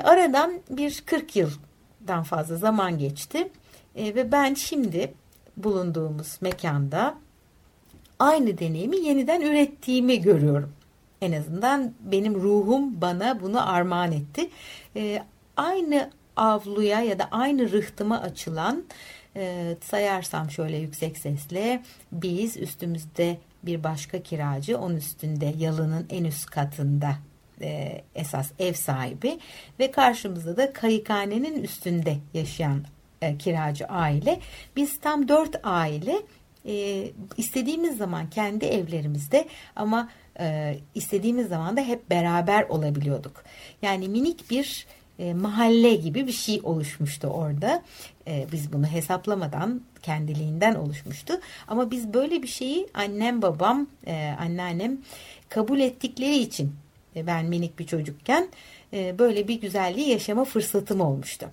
Aradan 0.03 0.59
bir 0.69 1.03
40 1.05 1.35
yıldan 1.35 2.23
fazla 2.23 2.55
zaman 2.55 2.97
geçti 2.97 3.49
ve 3.95 4.31
ben 4.31 4.53
şimdi 4.53 5.13
bulunduğumuz 5.57 6.37
mekanda 6.41 7.15
aynı 8.19 8.57
deneyimi 8.57 8.97
yeniden 8.97 9.41
ürettiğimi 9.41 10.21
görüyorum. 10.21 10.73
En 11.21 11.31
azından 11.31 11.93
benim 11.99 12.35
ruhum 12.35 13.01
bana 13.01 13.41
bunu 13.41 13.69
armağan 13.73 14.11
etti. 14.11 14.49
E, 14.95 15.23
aynı 15.57 16.11
avluya 16.35 17.01
ya 17.01 17.19
da 17.19 17.27
aynı 17.31 17.71
rıhtıma 17.71 18.21
açılan 18.21 18.83
e, 19.35 19.75
sayarsam 19.81 20.51
şöyle 20.51 20.77
yüksek 20.77 21.17
sesle 21.17 21.83
biz 22.11 22.57
üstümüzde 22.57 23.37
bir 23.63 23.83
başka 23.83 24.23
kiracı 24.23 24.77
onun 24.77 24.95
üstünde 24.95 25.53
yalının 25.57 26.05
en 26.09 26.23
üst 26.23 26.45
katında 26.45 27.15
e, 27.61 28.01
esas 28.15 28.51
ev 28.59 28.73
sahibi 28.73 29.39
ve 29.79 29.91
karşımızda 29.91 30.57
da 30.57 30.73
kayıkhanenin 30.73 31.63
üstünde 31.63 32.17
yaşayan 32.33 32.83
e, 33.23 33.37
kiracı 33.37 33.85
aile. 33.85 34.39
Biz 34.75 34.99
tam 34.99 35.27
dört 35.27 35.59
aile 35.63 36.21
e, 36.65 37.07
istediğimiz 37.37 37.97
zaman 37.97 38.29
kendi 38.29 38.65
evlerimizde 38.65 39.47
ama 39.75 40.09
e, 40.39 40.77
istediğimiz 40.95 41.47
zaman 41.47 41.77
da 41.77 41.81
hep 41.81 42.09
beraber 42.09 42.63
olabiliyorduk. 42.63 43.43
Yani 43.81 44.09
minik 44.09 44.49
bir 44.49 44.85
e, 45.19 45.33
mahalle 45.33 45.95
gibi 45.95 46.27
bir 46.27 46.31
şey 46.31 46.61
oluşmuştu 46.63 47.27
orada. 47.27 47.83
E, 48.27 48.47
biz 48.51 48.73
bunu 48.73 48.87
hesaplamadan 48.87 49.81
kendiliğinden 50.01 50.75
oluşmuştu. 50.75 51.33
Ama 51.67 51.91
biz 51.91 52.13
böyle 52.13 52.43
bir 52.43 52.47
şeyi 52.47 52.87
annem 52.93 53.41
babam, 53.41 53.87
e, 54.07 54.35
anneannem 54.39 54.97
kabul 55.49 55.79
ettikleri 55.79 56.37
için 56.37 56.75
e, 57.15 57.27
ben 57.27 57.45
minik 57.45 57.79
bir 57.79 57.87
çocukken 57.87 58.47
böyle 58.93 59.47
bir 59.47 59.61
güzelliği 59.61 60.09
yaşama 60.09 60.45
fırsatım 60.45 61.01
olmuştu. 61.01 61.49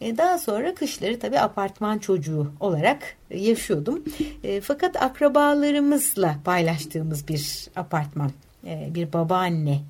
E, 0.00 0.18
daha 0.18 0.38
sonra 0.38 0.74
kışları 0.74 1.18
tabii 1.18 1.38
apartman 1.40 1.98
çocuğu 1.98 2.52
olarak 2.60 3.16
yaşıyordum. 3.30 4.04
Fakat 4.62 5.02
akrabalarımızla 5.02 6.36
paylaştığımız 6.44 7.28
bir 7.28 7.68
apartman, 7.76 8.30
bir 8.64 9.12
babaanne 9.12 9.80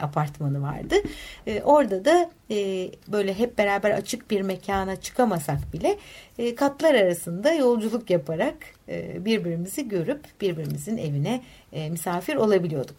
apartmanı 0.00 0.62
vardı. 0.62 0.94
orada 1.64 2.04
da 2.04 2.30
böyle 3.08 3.38
hep 3.38 3.58
beraber 3.58 3.90
açık 3.90 4.30
bir 4.30 4.40
mekana 4.40 4.96
çıkamasak 4.96 5.58
bile 5.72 5.98
katlar 6.56 6.94
arasında 6.94 7.52
yolculuk 7.52 8.10
yaparak 8.10 8.54
birbirimizi 9.18 9.88
görüp 9.88 10.40
birbirimizin 10.40 10.96
evine 10.96 11.42
misafir 11.90 12.36
olabiliyorduk. 12.36 12.96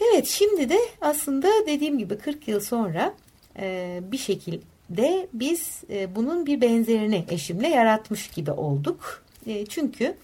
Evet 0.00 0.26
şimdi 0.26 0.68
de 0.68 0.78
aslında 1.00 1.48
dediğim 1.66 1.98
gibi 1.98 2.18
40 2.18 2.48
yıl 2.48 2.60
sonra 2.60 3.14
e, 3.58 4.00
bir 4.02 4.18
şekilde 4.18 5.28
biz 5.32 5.82
e, 5.90 6.16
bunun 6.16 6.46
bir 6.46 6.60
benzerini 6.60 7.24
eşimle 7.28 7.68
yaratmış 7.68 8.28
gibi 8.30 8.50
olduk. 8.50 9.24
E, 9.46 9.66
çünkü 9.66 10.16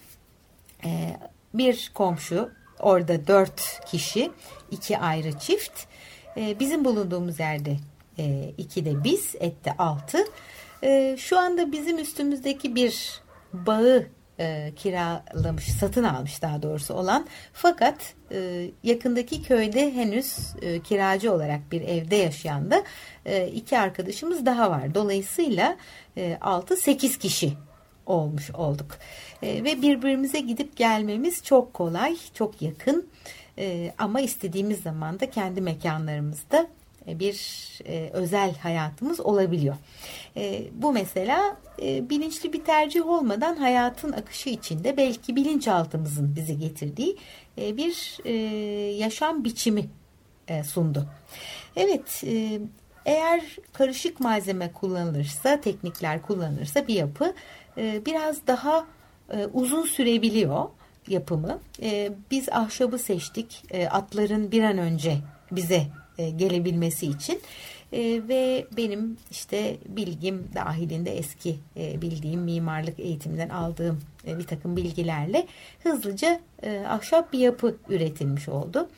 e, 0.85 1.17
bir 1.53 1.91
komşu 1.93 2.49
orada 2.79 3.27
dört 3.27 3.85
kişi 3.85 4.31
iki 4.71 4.97
ayrı 4.97 5.39
çift 5.39 5.85
e, 6.37 6.59
bizim 6.59 6.85
bulunduğumuz 6.85 7.39
yerde 7.39 7.77
e, 8.19 8.53
iki 8.57 8.85
de 8.85 9.03
biz 9.03 9.35
ette 9.39 9.77
altı. 9.77 10.17
E, 10.83 11.15
şu 11.19 11.39
anda 11.39 11.71
bizim 11.71 11.97
üstümüzdeki 11.97 12.75
bir 12.75 13.21
bağı 13.53 14.07
e, 14.39 14.73
kiralamış, 14.75 15.65
satın 15.65 16.03
almış 16.03 16.41
daha 16.41 16.61
doğrusu 16.61 16.93
olan 16.93 17.27
fakat 17.53 18.13
e, 18.31 18.69
yakındaki 18.83 19.43
köyde 19.43 19.93
henüz 19.93 20.37
e, 20.61 20.79
kiracı 20.79 21.33
olarak 21.33 21.71
bir 21.71 21.81
evde 21.81 22.15
yaşayan 22.15 22.71
da 22.71 22.83
e, 23.25 23.47
iki 23.47 23.79
arkadaşımız 23.79 24.45
daha 24.45 24.71
var. 24.71 24.95
Dolayısıyla 24.95 25.75
e, 26.17 26.37
6-8 26.41 27.19
kişi 27.19 27.53
olmuş 28.05 28.51
olduk. 28.51 28.97
E, 29.41 29.63
ve 29.63 29.81
birbirimize 29.81 30.39
gidip 30.39 30.77
gelmemiz 30.77 31.43
çok 31.43 31.73
kolay, 31.73 32.17
çok 32.33 32.61
yakın. 32.61 33.09
E, 33.57 33.93
ama 33.97 34.21
istediğimiz 34.21 34.81
zaman 34.81 35.19
da 35.19 35.29
kendi 35.29 35.61
mekanlarımızda 35.61 36.67
bir 37.19 37.69
e, 37.85 38.09
özel 38.13 38.55
hayatımız 38.55 39.19
olabiliyor. 39.19 39.75
E, 40.37 40.63
bu 40.73 40.93
mesela 40.93 41.57
e, 41.81 42.09
bilinçli 42.09 42.53
bir 42.53 42.63
tercih 42.63 43.07
olmadan 43.07 43.55
hayatın 43.55 44.11
akışı 44.11 44.49
içinde 44.49 44.97
belki 44.97 45.35
bilinçaltımızın 45.35 46.35
bizi 46.35 46.59
getirdiği 46.59 47.17
e, 47.57 47.77
bir 47.77 48.17
e, 48.25 48.33
yaşam 48.95 49.43
biçimi 49.43 49.85
e, 50.47 50.63
sundu. 50.63 51.05
Evet, 51.75 52.23
e, 52.27 52.59
eğer 53.05 53.41
karışık 53.73 54.19
malzeme 54.19 54.71
kullanılırsa, 54.71 55.61
teknikler 55.61 56.21
kullanılırsa 56.21 56.87
bir 56.87 56.95
yapı 56.95 57.33
e, 57.77 58.05
biraz 58.05 58.47
daha 58.47 58.85
e, 59.33 59.45
uzun 59.53 59.85
sürebiliyor 59.85 60.65
yapımı. 61.07 61.59
E, 61.81 62.11
biz 62.31 62.49
ahşabı 62.49 62.97
seçtik. 62.97 63.63
E, 63.71 63.87
atların 63.87 64.51
bir 64.51 64.63
an 64.63 64.77
önce 64.77 65.17
bize 65.51 65.87
e, 66.19 66.29
gelebilmesi 66.29 67.07
için 67.07 67.41
e, 67.93 67.99
ve 68.27 68.65
benim 68.77 69.17
işte 69.31 69.77
bilgim 69.85 70.47
dahilinde 70.55 71.17
eski 71.17 71.55
e, 71.77 72.01
bildiğim 72.01 72.41
mimarlık 72.41 72.99
eğitiminden 72.99 73.49
aldığım 73.49 74.01
bir 74.25 74.43
takım 74.43 74.75
bilgilerle 74.75 75.47
hızlıca 75.83 76.39
ahşap 76.87 77.33
bir 77.33 77.39
yapı 77.39 77.75
üretilmiş 77.89 78.49
oldu. 78.49 78.89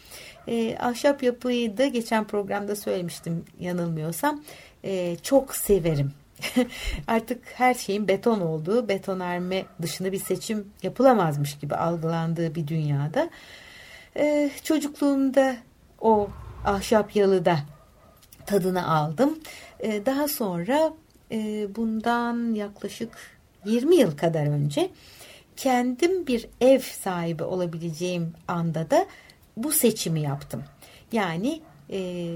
Ahşap 0.80 1.24
yapıyı 1.24 1.78
da 1.78 1.88
geçen 1.88 2.28
programda 2.28 2.76
söylemiştim 2.76 3.46
yanılmıyorsam 3.60 4.44
çok 5.24 5.56
severim. 5.56 6.12
Artık 7.08 7.44
her 7.54 7.74
şeyin 7.74 8.08
beton 8.08 8.42
olduğu, 8.42 8.88
betonarme 8.88 9.66
dışında 9.82 10.12
bir 10.12 10.20
seçim 10.20 10.68
yapılamazmış 10.84 11.58
gibi 11.58 11.76
algılandığı 11.76 12.56
bir 12.56 12.68
dünyada. 12.68 13.30
Ee, 14.18 14.52
çocukluğumda 14.64 15.56
o 16.02 16.30
ahşap 16.66 17.16
yalıda 17.16 17.60
tadını 18.46 18.92
aldım. 18.92 19.40
Ee, 19.80 20.06
daha 20.06 20.28
sonra 20.28 20.94
e, 21.32 21.68
bundan 21.76 22.54
yaklaşık 22.54 23.10
20 23.66 23.96
yıl 23.96 24.18
kadar 24.18 24.46
önce 24.46 24.90
kendim 25.58 26.28
bir 26.28 26.48
ev 26.62 26.80
sahibi 26.80 27.44
olabileceğim 27.44 28.34
anda 28.48 28.90
da 28.90 29.06
bu 29.58 29.72
seçimi 29.72 30.22
yaptım. 30.22 30.64
Yani 31.12 31.62
e, 31.90 32.30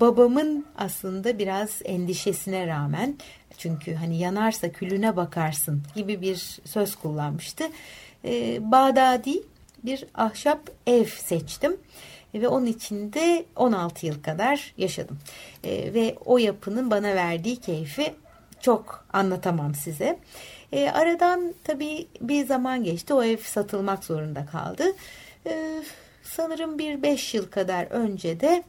babamın 0.00 0.66
aslında 0.78 1.38
biraz 1.38 1.70
endişesine 1.84 2.66
rağmen 2.66 3.16
çünkü 3.58 3.94
hani 3.94 4.18
yanarsa 4.18 4.72
külüne 4.72 5.16
bakarsın 5.16 5.82
gibi 5.94 6.20
bir 6.20 6.60
söz 6.64 6.96
kullanmıştı. 6.96 7.64
E, 8.24 8.58
Bağdadi 8.70 9.42
bir 9.84 10.04
ahşap 10.14 10.70
ev 10.86 11.04
seçtim 11.04 11.76
ve 12.34 12.48
onun 12.48 12.66
içinde 12.66 13.44
16 13.56 14.06
yıl 14.06 14.22
kadar 14.22 14.74
yaşadım. 14.78 15.18
E, 15.64 15.94
ve 15.94 16.16
o 16.24 16.38
yapının 16.38 16.90
bana 16.90 17.14
verdiği 17.14 17.56
keyfi 17.56 18.14
çok 18.60 19.04
anlatamam 19.12 19.74
size. 19.74 20.18
E, 20.72 20.90
aradan 20.90 21.54
tabii 21.64 22.06
bir 22.20 22.46
zaman 22.46 22.84
geçti. 22.84 23.14
O 23.14 23.22
ev 23.22 23.36
satılmak 23.36 24.04
zorunda 24.04 24.46
kaldı. 24.46 24.84
E, 25.46 25.82
sanırım 26.22 26.78
bir 26.78 27.02
beş 27.02 27.34
yıl 27.34 27.50
kadar 27.50 27.84
önce 27.84 28.40
de 28.40 28.62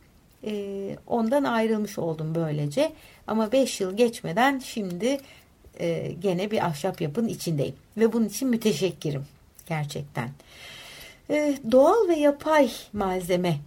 e, 0.45 0.95
ondan 1.08 1.43
ayrılmış 1.43 1.97
oldum 1.97 2.36
böylece. 2.36 2.91
Ama 3.28 3.52
beş 3.52 3.82
yıl 3.82 3.97
geçmeden 3.97 4.60
şimdi 4.60 5.17
e, 5.80 6.12
gene 6.19 6.52
bir 6.52 6.65
ahşap 6.65 7.02
yapının 7.02 7.28
içindeyim. 7.28 7.76
Ve 7.97 8.13
bunun 8.13 8.26
için 8.26 8.49
müteşekkirim 8.49 9.26
gerçekten. 9.69 10.30
E, 11.30 11.58
doğal 11.72 12.08
ve 12.08 12.16
yapay 12.16 12.72
malzeme 12.94 13.58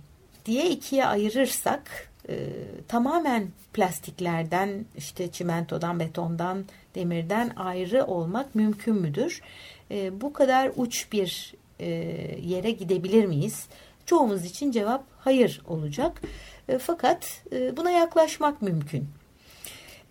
diye 0.47 0.71
ikiye 0.71 1.07
ayırırsak 1.07 2.11
e, 2.29 2.37
tamamen 2.88 3.49
plastiklerden, 3.73 4.85
işte 4.97 5.31
çimentodan, 5.31 6.01
betondan, 6.01 6.64
demirden 6.95 7.53
ayrı 7.57 8.05
olmak 8.05 8.55
mümkün 8.55 8.95
müdür? 8.95 9.42
E, 9.90 10.21
bu 10.21 10.33
kadar 10.33 10.73
uç 10.77 11.12
bir 11.12 11.55
e, 11.81 11.87
yere 12.42 12.71
gidebilir 12.71 13.27
miyiz? 13.27 13.66
Çoğumuz 14.07 14.45
için 14.45 14.71
cevap 14.71 15.05
hayır 15.19 15.62
olacak. 15.66 16.23
E, 16.69 16.79
fakat 16.79 17.42
e, 17.53 17.77
buna 17.77 17.90
yaklaşmak 17.90 18.62
mümkün. 18.62 19.09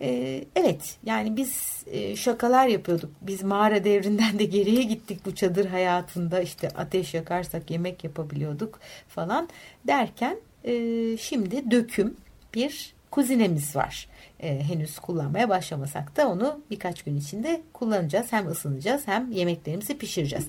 E, 0.00 0.44
evet 0.56 0.96
yani 1.04 1.36
biz 1.36 1.84
e, 1.86 2.16
şakalar 2.16 2.66
yapıyorduk. 2.66 3.10
Biz 3.22 3.42
mağara 3.42 3.84
devrinden 3.84 4.38
de 4.38 4.44
geriye 4.44 4.82
gittik 4.82 5.20
bu 5.26 5.34
çadır 5.34 5.66
hayatında. 5.66 6.40
işte 6.40 6.68
ateş 6.68 7.14
yakarsak 7.14 7.70
yemek 7.70 8.04
yapabiliyorduk 8.04 8.80
falan 9.08 9.48
derken 9.86 10.36
e, 10.64 10.72
şimdi 11.16 11.70
döküm 11.70 12.16
bir 12.54 12.94
kuzinemiz 13.10 13.76
var. 13.76 14.08
E, 14.40 14.62
henüz 14.62 14.98
kullanmaya 14.98 15.48
başlamasak 15.48 16.16
da 16.16 16.28
onu 16.28 16.60
birkaç 16.70 17.02
gün 17.02 17.16
içinde 17.16 17.62
kullanacağız. 17.72 18.32
Hem 18.32 18.46
ısınacağız 18.46 19.08
hem 19.08 19.32
yemeklerimizi 19.32 19.98
pişireceğiz. 19.98 20.46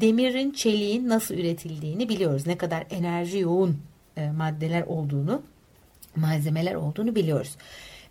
Demirin, 0.00 0.50
çeliğin 0.50 1.08
nasıl 1.08 1.34
üretildiğini 1.34 2.08
biliyoruz. 2.08 2.46
Ne 2.46 2.58
kadar 2.58 2.86
enerji 2.90 3.38
yoğun 3.38 3.78
maddeler 4.36 4.82
olduğunu, 4.82 5.42
malzemeler 6.16 6.74
olduğunu 6.74 7.14
biliyoruz. 7.14 7.56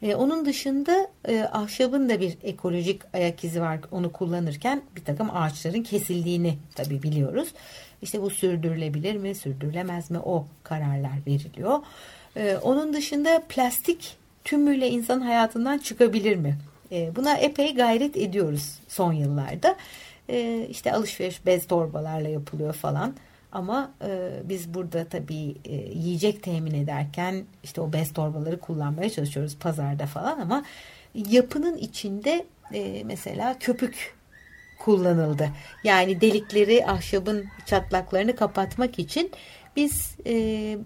E, 0.01 0.15
onun 0.15 0.45
dışında 0.45 1.07
e, 1.27 1.41
ahşabın 1.41 2.09
da 2.09 2.19
bir 2.19 2.37
ekolojik 2.43 3.01
ayak 3.13 3.43
izi 3.43 3.61
var. 3.61 3.79
Onu 3.91 4.11
kullanırken 4.11 4.81
bir 4.95 5.03
takım 5.03 5.29
ağaçların 5.35 5.83
kesildiğini 5.83 6.57
tabi 6.75 7.03
biliyoruz. 7.03 7.47
İşte 8.01 8.21
bu 8.21 8.29
sürdürülebilir 8.29 9.15
mi, 9.15 9.35
sürdürülemez 9.35 10.11
mi 10.11 10.19
o 10.19 10.47
kararlar 10.63 11.17
veriliyor. 11.27 11.79
E, 12.35 12.57
onun 12.57 12.93
dışında 12.93 13.43
plastik 13.49 14.17
tümüyle 14.43 14.89
insan 14.89 15.21
hayatından 15.21 15.77
çıkabilir 15.77 16.35
mi? 16.35 16.57
E, 16.91 17.15
buna 17.15 17.37
epey 17.37 17.75
gayret 17.75 18.17
ediyoruz 18.17 18.79
son 18.87 19.13
yıllarda. 19.13 19.75
E, 20.29 20.67
işte 20.69 20.93
alışveriş 20.93 21.45
bez 21.45 21.67
torbalarla 21.67 22.27
yapılıyor 22.27 22.73
falan. 22.73 23.13
Ama 23.51 23.91
e, 24.03 24.29
biz 24.43 24.73
burada 24.73 25.05
tabii 25.05 25.55
e, 25.65 25.75
yiyecek 25.75 26.43
temin 26.43 26.73
ederken 26.73 27.43
işte 27.63 27.81
o 27.81 27.93
bez 27.93 28.13
torbaları 28.13 28.59
kullanmaya 28.59 29.09
çalışıyoruz 29.09 29.57
pazarda 29.57 30.05
falan 30.05 30.39
ama 30.39 30.63
yapının 31.15 31.77
içinde 31.77 32.45
e, 32.73 33.03
mesela 33.03 33.59
köpük 33.59 34.15
kullanıldı. 34.79 35.49
Yani 35.83 36.21
delikleri 36.21 36.85
ahşabın 36.85 37.45
çatlaklarını 37.65 38.35
kapatmak 38.35 38.99
için 38.99 39.31
biz 39.75 40.15
e, 40.25 40.77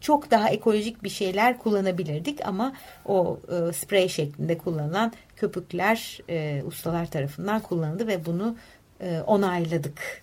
çok 0.00 0.30
daha 0.30 0.48
ekolojik 0.48 1.02
bir 1.04 1.08
şeyler 1.08 1.58
kullanabilirdik 1.58 2.46
ama 2.46 2.72
o 3.06 3.40
e, 3.48 3.72
sprey 3.72 4.08
şeklinde 4.08 4.58
kullanılan 4.58 5.12
köpükler 5.36 6.20
e, 6.28 6.62
ustalar 6.66 7.10
tarafından 7.10 7.60
kullanıldı 7.60 8.06
ve 8.06 8.26
bunu 8.26 8.56
e, 9.00 9.20
onayladık. 9.20 10.22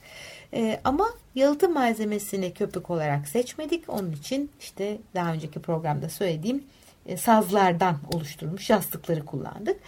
E, 0.53 0.79
ama 0.83 1.09
yalıtım 1.35 1.73
malzemesini 1.73 2.53
köpük 2.53 2.89
olarak 2.89 3.27
seçmedik. 3.27 3.89
Onun 3.89 4.11
için 4.11 4.51
işte 4.59 4.97
daha 5.15 5.33
önceki 5.33 5.59
programda 5.59 6.09
söylediğim 6.09 6.63
e, 7.05 7.17
sazlardan 7.17 7.97
oluşturulmuş 8.13 8.69
yastıkları 8.69 9.25
kullandık. 9.25 9.79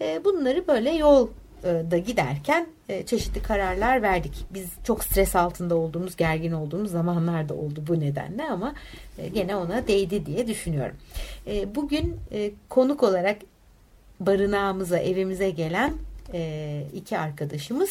E, 0.00 0.24
bunları 0.24 0.66
böyle 0.66 0.90
yol 0.90 1.28
da 1.62 1.98
giderken 1.98 2.66
e, 2.88 3.06
çeşitli 3.06 3.42
kararlar 3.42 4.02
verdik. 4.02 4.32
Biz 4.50 4.66
çok 4.84 5.04
stres 5.04 5.36
altında 5.36 5.76
olduğumuz, 5.76 6.16
gergin 6.16 6.52
olduğumuz 6.52 6.90
zamanlar 6.90 7.48
da 7.48 7.54
oldu 7.54 7.84
bu 7.88 8.00
nedenle 8.00 8.44
ama 8.44 8.74
e, 9.18 9.28
gene 9.28 9.56
ona 9.56 9.86
değdi 9.88 10.26
diye 10.26 10.46
düşünüyorum. 10.46 10.96
E, 11.46 11.74
bugün 11.74 12.16
konuk 12.68 13.02
olarak 13.02 13.36
barınağımıza, 14.20 14.98
evimize 14.98 15.50
gelen 15.50 15.92
iki 16.94 17.18
arkadaşımız 17.18 17.90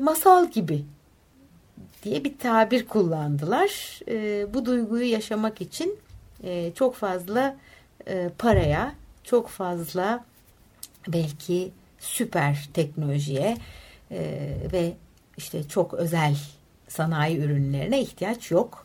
masal 0.00 0.50
gibi 0.50 0.84
diye 2.02 2.24
bir 2.24 2.38
tabir 2.38 2.86
kullandılar. 2.86 4.00
Bu 4.54 4.66
duyguyu 4.66 5.10
yaşamak 5.10 5.60
için 5.60 5.98
çok 6.74 6.94
fazla 6.94 7.56
paraya, 8.38 8.94
çok 9.24 9.48
fazla 9.48 10.24
belki 11.08 11.70
süper 11.98 12.68
teknolojiye 12.74 13.56
e, 14.10 14.50
ve 14.72 14.92
işte 15.36 15.68
çok 15.68 15.94
özel 15.94 16.36
sanayi 16.88 17.38
ürünlerine 17.38 18.00
ihtiyaç 18.00 18.50
yok. 18.50 18.84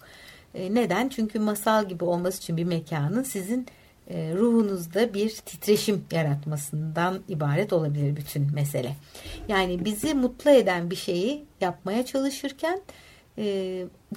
E, 0.55 0.73
neden? 0.73 1.09
Çünkü 1.09 1.39
masal 1.39 1.87
gibi 1.87 2.03
olması 2.03 2.37
için 2.37 2.57
bir 2.57 2.63
mekanın 2.63 3.23
sizin 3.23 3.61
e, 3.61 3.65
ruhunuzda 4.09 5.13
bir 5.13 5.29
titreşim 5.29 6.05
yaratmasından 6.11 7.19
ibaret 7.29 7.73
olabilir 7.73 8.15
bütün 8.15 8.53
mesele. 8.53 8.95
Yani 9.47 9.85
bizi 9.85 10.13
mutlu 10.13 10.51
eden 10.51 10.89
bir 10.89 10.95
şeyi 10.95 11.45
yapmaya 11.61 12.05
çalışırken 12.05 12.81
e, 13.37 13.45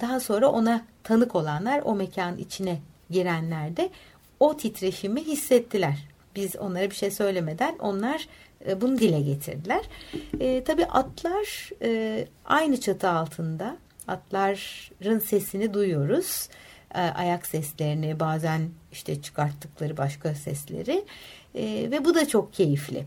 daha 0.01 0.19
sonra 0.19 0.47
ona 0.47 0.85
tanık 1.03 1.35
olanlar 1.35 1.81
o 1.85 1.95
mekanın 1.95 2.37
içine 2.37 2.79
girenler 3.09 3.77
de 3.77 3.89
o 4.39 4.57
titreşimi 4.57 5.23
hissettiler. 5.25 6.07
Biz 6.35 6.55
onlara 6.55 6.89
bir 6.89 6.95
şey 6.95 7.11
söylemeden 7.11 7.75
onlar 7.79 8.27
e, 8.67 8.81
bunu 8.81 8.99
dile 8.99 9.21
getirdiler. 9.21 9.85
E, 10.39 10.63
tabii 10.63 10.85
atlar 10.85 11.69
e, 11.81 12.27
aynı 12.45 12.79
çatı 12.79 13.09
altında. 13.09 13.77
Atların 14.07 15.19
sesini 15.19 15.73
duyuyoruz. 15.73 16.49
E, 16.49 16.66
ayak 17.01 17.45
seslerini 17.45 18.19
bazen 18.19 18.61
işte 18.91 19.21
çıkarttıkları 19.21 19.97
başka 19.97 20.35
sesleri. 20.35 21.05
E, 21.55 21.91
ve 21.91 22.05
bu 22.05 22.15
da 22.15 22.27
çok 22.27 22.53
keyifli. 22.53 23.05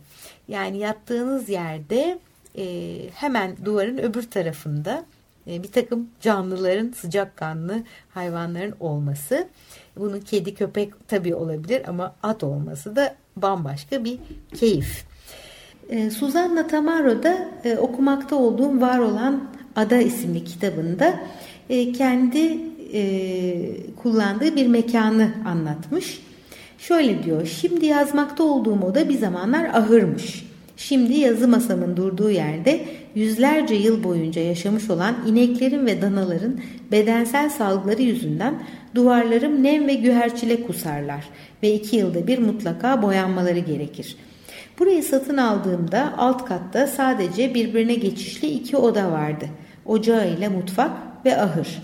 Yani 0.49 0.79
yattığınız 0.79 1.49
yerde 1.49 2.19
e, 2.59 2.97
hemen 3.15 3.57
duvarın 3.65 3.99
öbür 3.99 4.31
tarafında 4.31 5.05
e, 5.47 5.63
bir 5.63 5.73
takım 5.73 6.09
canlıların 6.21 6.93
sıcakkanlı 6.93 7.83
hayvanların 8.15 8.75
olması. 8.81 9.49
Bunun 9.97 10.21
kedi 10.21 10.55
köpek 10.55 11.09
tabii 11.09 11.35
olabilir 11.35 11.89
ama 11.89 12.15
at 12.23 12.45
olması 12.45 12.97
da 12.97 13.15
bambaşka 13.37 14.05
bir 14.05 14.19
keyif. 14.55 15.05
E, 15.89 16.11
Suzanna 16.11 16.67
Tamaro'da 16.67 17.49
e, 17.65 17.77
okumakta 17.77 18.37
olduğum 18.37 18.81
Var 18.81 18.99
Olan 18.99 19.51
Ada 19.77 19.97
isimli 19.97 20.45
kitabında 20.45 21.21
e, 21.69 21.93
kendi 21.93 22.70
e, 22.93 23.93
kullandığı 23.97 24.57
bir 24.57 24.67
mekanı 24.67 25.29
anlatmış. 25.47 26.23
Şöyle 26.79 27.23
diyor, 27.23 27.47
şimdi 27.47 27.87
yazmakta 27.87 28.45
olduğum 28.45 28.81
oda 28.83 29.09
bir 29.09 29.19
zamanlar 29.19 29.65
ahırmış. 29.65 30.45
Şimdi 30.77 31.13
yazı 31.13 31.49
masamın 31.49 31.97
durduğu 31.97 32.31
yerde 32.31 32.81
yüzlerce 33.15 33.75
yıl 33.75 34.05
boyunca 34.05 34.43
yaşamış 34.43 34.91
olan 34.91 35.15
ineklerin 35.27 35.87
ve 35.87 36.03
danaların 36.03 36.61
bedensel 36.93 37.51
salgıları 37.51 38.03
yüzünden 38.03 38.63
duvarlarım 38.95 39.63
nem 39.63 39.87
ve 39.87 39.95
güherçile 39.95 40.63
kusarlar 40.63 41.25
ve 41.63 41.75
iki 41.75 41.97
yılda 41.97 42.27
bir 42.27 42.39
mutlaka 42.39 43.03
boyanmaları 43.03 43.59
gerekir.'' 43.59 44.31
Burayı 44.81 45.03
satın 45.03 45.37
aldığımda 45.37 46.13
alt 46.19 46.45
katta 46.45 46.87
sadece 46.87 47.55
birbirine 47.55 47.95
geçişli 47.95 48.49
iki 48.49 48.77
oda 48.77 49.13
vardı. 49.13 49.49
Ocağı 49.87 50.31
ile 50.31 50.49
mutfak 50.49 50.91
ve 51.25 51.41
ahır. 51.41 51.83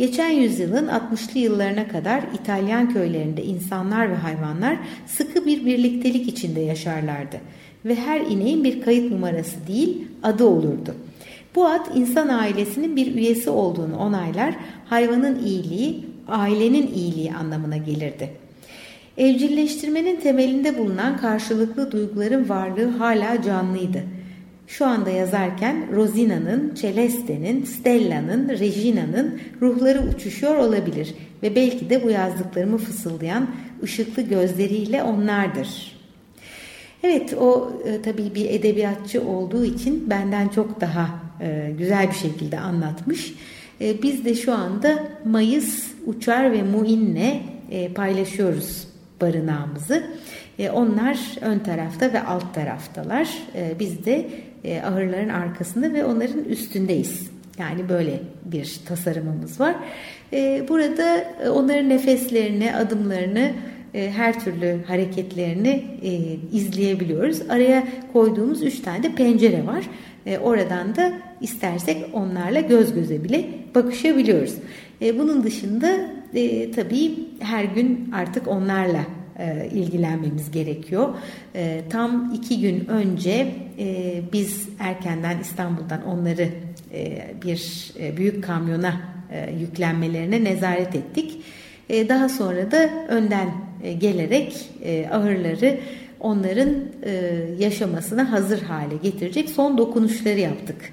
Geçen 0.00 0.30
yüzyılın 0.30 0.88
60'lı 0.88 1.40
yıllarına 1.40 1.88
kadar 1.88 2.22
İtalyan 2.34 2.92
köylerinde 2.92 3.44
insanlar 3.44 4.10
ve 4.10 4.14
hayvanlar 4.14 4.76
sıkı 5.06 5.46
bir 5.46 5.66
birliktelik 5.66 6.28
içinde 6.28 6.60
yaşarlardı 6.60 7.36
ve 7.84 7.94
her 7.94 8.20
ineğin 8.20 8.64
bir 8.64 8.82
kayıt 8.82 9.12
numarası 9.12 9.66
değil 9.68 10.06
adı 10.22 10.44
olurdu. 10.44 10.94
Bu 11.54 11.66
ad 11.66 11.86
insan 11.94 12.28
ailesinin 12.28 12.96
bir 12.96 13.14
üyesi 13.14 13.50
olduğunu 13.50 13.96
onaylar, 13.96 14.54
hayvanın 14.86 15.44
iyiliği, 15.44 16.04
ailenin 16.28 16.86
iyiliği 16.94 17.32
anlamına 17.32 17.76
gelirdi. 17.76 18.30
Evcilleştirmenin 19.18 20.16
temelinde 20.16 20.78
bulunan 20.78 21.16
karşılıklı 21.16 21.92
duyguların 21.92 22.48
varlığı 22.48 22.88
hala 22.88 23.42
canlıydı. 23.42 24.02
Şu 24.70 24.86
anda 24.86 25.10
yazarken 25.10 25.94
Rosina'nın, 25.94 26.74
Celeste'nin, 26.74 27.64
Stella'nın, 27.64 28.48
Regina'nın 28.48 29.40
ruhları 29.60 30.00
uçuşuyor 30.00 30.56
olabilir 30.56 31.14
ve 31.42 31.54
belki 31.54 31.90
de 31.90 32.04
bu 32.04 32.10
yazdıklarımı 32.10 32.78
fısıldayan 32.78 33.50
ışıklı 33.82 34.22
gözleriyle 34.22 35.02
onlardır. 35.02 36.00
Evet 37.02 37.34
o 37.34 37.72
e, 37.84 38.02
tabii 38.02 38.34
bir 38.34 38.50
edebiyatçı 38.50 39.22
olduğu 39.22 39.64
için 39.64 40.10
benden 40.10 40.48
çok 40.48 40.80
daha 40.80 41.08
e, 41.40 41.72
güzel 41.78 42.08
bir 42.08 42.16
şekilde 42.16 42.58
anlatmış. 42.58 43.34
E, 43.80 44.02
biz 44.02 44.24
de 44.24 44.34
şu 44.34 44.52
anda 44.52 45.08
Mayıs, 45.24 45.90
Uçar 46.06 46.52
ve 46.52 46.62
Muin'le 46.62 47.42
e, 47.70 47.92
paylaşıyoruz 47.92 48.88
barınağımızı. 49.20 50.06
E, 50.58 50.70
onlar 50.70 51.18
ön 51.40 51.58
tarafta 51.58 52.12
ve 52.12 52.22
alt 52.22 52.54
taraftalar. 52.54 53.28
E, 53.54 53.74
biz 53.78 54.04
de 54.04 54.30
e, 54.64 54.80
ahırların 54.80 55.28
arkasında 55.28 55.92
ve 55.92 56.04
onların 56.04 56.44
üstündeyiz. 56.44 57.30
Yani 57.58 57.88
böyle 57.88 58.20
bir 58.44 58.80
tasarımımız 58.88 59.60
var. 59.60 59.74
E, 60.32 60.68
burada 60.68 61.16
e, 61.44 61.48
onların 61.48 61.88
nefeslerini, 61.88 62.76
adımlarını, 62.76 63.50
her 63.92 64.40
türlü 64.40 64.84
hareketlerini 64.86 65.84
izleyebiliyoruz. 66.52 67.42
Araya 67.48 67.88
koyduğumuz 68.12 68.62
üç 68.62 68.80
tane 68.80 69.02
de 69.02 69.14
pencere 69.14 69.66
var. 69.66 69.84
Oradan 70.42 70.96
da 70.96 71.12
istersek 71.40 71.96
onlarla 72.12 72.60
göz 72.60 72.94
göze 72.94 73.24
bile 73.24 73.44
bakışabiliyoruz. 73.74 74.54
Bunun 75.00 75.42
dışında 75.42 75.96
tabii 76.76 77.14
her 77.40 77.64
gün 77.64 78.10
artık 78.14 78.48
onlarla 78.48 79.00
e, 79.40 79.68
ilgilenmemiz 79.72 80.50
gerekiyor. 80.50 81.08
E, 81.54 81.82
tam 81.90 82.34
iki 82.34 82.60
gün 82.60 82.86
önce 82.86 83.54
e, 83.78 84.20
biz 84.32 84.68
erkenden 84.78 85.40
İstanbul'dan 85.40 86.06
onları 86.06 86.48
e, 86.92 87.22
bir 87.44 87.92
büyük 88.16 88.44
kamyona 88.44 89.00
yüklenmelerine 89.60 90.44
nezaret 90.44 90.94
ettik. 90.94 91.42
Daha 91.90 92.28
sonra 92.28 92.70
da 92.70 92.90
önden 93.08 93.50
gelerek 93.98 94.70
e, 94.84 95.08
ahırları 95.12 95.80
onların 96.20 96.74
yaşamasına 97.58 98.32
hazır 98.32 98.62
hale 98.62 98.96
getirecek 99.02 99.50
son 99.50 99.78
dokunuşları 99.78 100.38
yaptık. 100.40 100.92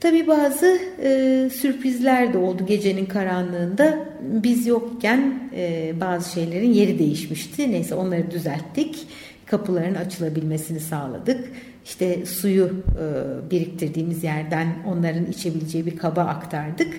Tabi 0.00 0.26
bazı 0.26 0.78
e, 1.02 1.50
sürprizler 1.54 2.32
de 2.32 2.38
oldu 2.38 2.66
gecenin 2.66 3.06
karanlığında. 3.06 3.98
Biz 4.20 4.66
yokken 4.66 5.50
e, 5.56 5.92
bazı 6.00 6.32
şeylerin 6.32 6.72
yeri 6.72 6.98
değişmişti. 6.98 7.72
Neyse 7.72 7.94
onları 7.94 8.30
düzelttik. 8.30 9.06
Kapıların 9.46 9.94
açılabilmesini 9.94 10.80
sağladık. 10.80 11.48
İşte 11.84 12.26
suyu 12.26 12.64
e, 12.66 13.50
biriktirdiğimiz 13.50 14.24
yerden 14.24 14.68
onların 14.86 15.26
içebileceği 15.26 15.86
bir 15.86 15.96
kaba 15.96 16.22
aktardık. 16.22 16.94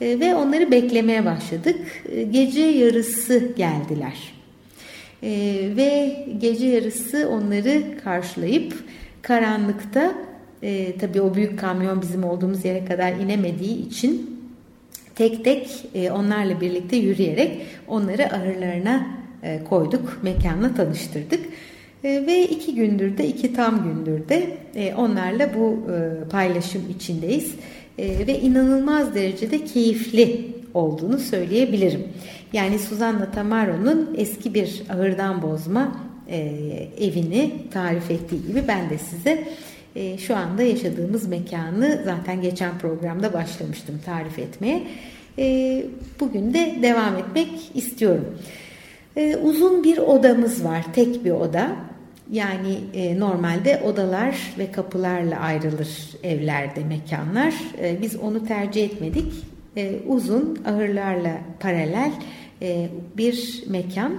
E, 0.00 0.20
ve 0.20 0.34
onları 0.34 0.70
beklemeye 0.70 1.24
başladık. 1.24 1.78
E, 2.12 2.22
gece 2.22 2.60
yarısı 2.60 3.52
geldiler. 3.56 4.32
E, 5.22 5.30
ve 5.76 6.16
gece 6.38 6.66
yarısı 6.66 7.28
onları 7.28 7.82
karşılayıp 8.04 8.74
karanlıkta 9.22 10.29
e, 10.62 10.98
tabii 10.98 11.20
o 11.20 11.34
büyük 11.34 11.58
kamyon 11.58 12.02
bizim 12.02 12.24
olduğumuz 12.24 12.64
yere 12.64 12.84
kadar 12.84 13.12
inemediği 13.12 13.86
için 13.86 14.40
tek 15.14 15.44
tek 15.44 15.86
e, 15.94 16.10
onlarla 16.10 16.60
birlikte 16.60 16.96
yürüyerek 16.96 17.60
onları 17.88 18.26
ahırlarına 18.34 19.06
e, 19.42 19.64
koyduk, 19.64 20.18
mekanla 20.22 20.74
tanıştırdık. 20.74 21.40
E, 22.04 22.26
ve 22.26 22.42
iki 22.42 22.74
gündür 22.74 23.18
de, 23.18 23.26
iki 23.26 23.54
tam 23.54 23.84
gündür 23.84 24.28
de 24.28 24.58
e, 24.74 24.94
onlarla 24.94 25.54
bu 25.54 25.92
e, 25.92 26.28
paylaşım 26.30 26.82
içindeyiz. 26.96 27.54
E, 27.98 28.26
ve 28.26 28.40
inanılmaz 28.40 29.14
derecede 29.14 29.64
keyifli 29.64 30.46
olduğunu 30.74 31.18
söyleyebilirim. 31.18 32.02
Yani 32.52 32.78
Suzanna 32.78 33.30
Tamaro'nun 33.30 34.14
eski 34.16 34.54
bir 34.54 34.82
ahırdan 34.88 35.42
bozma 35.42 35.96
e, 36.28 36.38
evini 37.00 37.52
tarif 37.72 38.10
ettiği 38.10 38.46
gibi 38.46 38.64
ben 38.68 38.90
de 38.90 38.98
size 38.98 39.48
e, 39.96 40.18
şu 40.18 40.36
anda 40.36 40.62
yaşadığımız 40.62 41.28
mekanı 41.28 42.02
zaten 42.04 42.42
geçen 42.42 42.78
programda 42.78 43.32
başlamıştım 43.32 44.00
tarif 44.04 44.38
etmeye. 44.38 44.82
E, 45.38 45.86
bugün 46.20 46.54
de 46.54 46.78
devam 46.82 47.16
etmek 47.16 47.70
istiyorum. 47.74 48.38
E, 49.16 49.36
uzun 49.36 49.84
bir 49.84 49.98
odamız 49.98 50.64
var, 50.64 50.84
tek 50.94 51.24
bir 51.24 51.30
oda. 51.30 51.76
Yani 52.32 52.78
e, 52.94 53.20
normalde 53.20 53.82
odalar 53.84 54.36
ve 54.58 54.72
kapılarla 54.72 55.40
ayrılır 55.40 55.88
evlerde 56.22 56.84
mekanlar. 56.84 57.54
Biz 58.02 58.16
onu 58.16 58.44
tercih 58.46 58.84
etmedik. 58.84 59.32
Uzun 60.06 60.58
ahırlarla 60.66 61.38
paralel 61.60 62.12
e, 62.62 62.88
bir 63.16 63.64
mekan. 63.68 64.12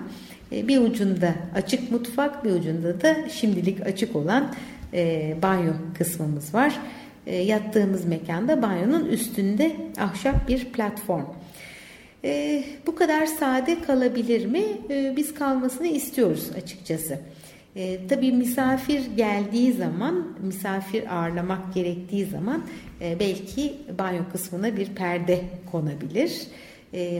Bir 0.52 0.80
ucunda 0.80 1.34
açık 1.56 1.92
mutfak, 1.92 2.46
bir 2.46 2.52
ucunda 2.52 3.02
da 3.02 3.30
şimdilik 3.30 3.88
açık 3.88 4.16
olan 4.16 4.54
e, 4.94 5.36
banyo 5.42 5.72
kısmımız 5.98 6.54
var. 6.54 6.80
E, 7.28 7.36
yattığımız 7.36 8.06
mekanda 8.06 8.62
banyonun 8.62 9.06
üstünde 9.06 9.76
ahşap 10.00 10.48
bir 10.48 10.66
platform. 10.66 11.26
E, 12.24 12.64
bu 12.88 12.96
kadar 12.96 13.26
sade 13.26 13.82
kalabilir 13.82 14.46
mi? 14.46 14.64
E, 14.90 15.14
biz 15.18 15.34
kalmasını 15.34 15.88
istiyoruz 15.88 16.50
açıkçası. 16.58 17.20
E, 17.76 18.08
tabii 18.08 18.32
misafir 18.32 19.02
geldiği 19.18 19.74
zaman, 19.74 20.28
misafir 20.42 21.18
ağırlamak 21.18 21.74
gerektiği 21.74 22.26
zaman 22.26 22.66
e, 23.02 23.20
belki 23.20 23.74
banyo 24.00 24.22
kısmına 24.32 24.78
bir 24.78 24.86
perde 24.86 25.42
konabilir. 25.72 26.32
E, 26.32 26.71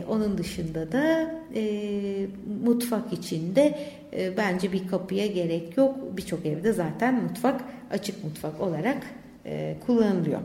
onun 0.08 0.38
dışında 0.38 0.92
da 0.92 1.34
e, 1.54 2.26
mutfak 2.64 3.12
içinde 3.12 3.78
e, 4.16 4.36
bence 4.36 4.72
bir 4.72 4.88
kapıya 4.88 5.26
gerek 5.26 5.76
yok. 5.76 5.96
Birçok 6.16 6.46
evde 6.46 6.72
zaten 6.72 7.22
mutfak 7.22 7.60
açık 7.90 8.24
mutfak 8.24 8.60
olarak 8.60 9.06
e, 9.46 9.76
kullanılıyor. 9.86 10.40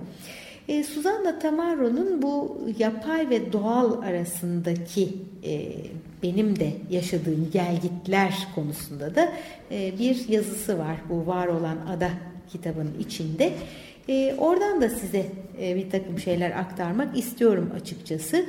E, 0.67 0.83
Suzanna 0.83 1.39
Tamaro'nun 1.39 2.21
bu 2.21 2.61
yapay 2.79 3.29
ve 3.29 3.53
doğal 3.53 4.01
arasındaki 4.01 5.09
e, 5.43 5.71
benim 6.23 6.59
de 6.59 6.71
yaşadığım 6.89 7.49
gelgitler 7.53 8.47
konusunda 8.55 9.15
da 9.15 9.33
e, 9.71 9.99
bir 9.99 10.29
yazısı 10.29 10.79
var. 10.79 10.97
Bu 11.09 11.27
var 11.27 11.47
olan 11.47 11.77
ada 11.89 12.09
kitabının 12.49 12.95
içinde. 12.99 13.53
E, 14.09 14.35
oradan 14.37 14.81
da 14.81 14.89
size 14.89 15.25
e, 15.61 15.75
bir 15.75 15.89
takım 15.89 16.19
şeyler 16.19 16.51
aktarmak 16.51 17.17
istiyorum 17.17 17.71
açıkçası. 17.75 18.45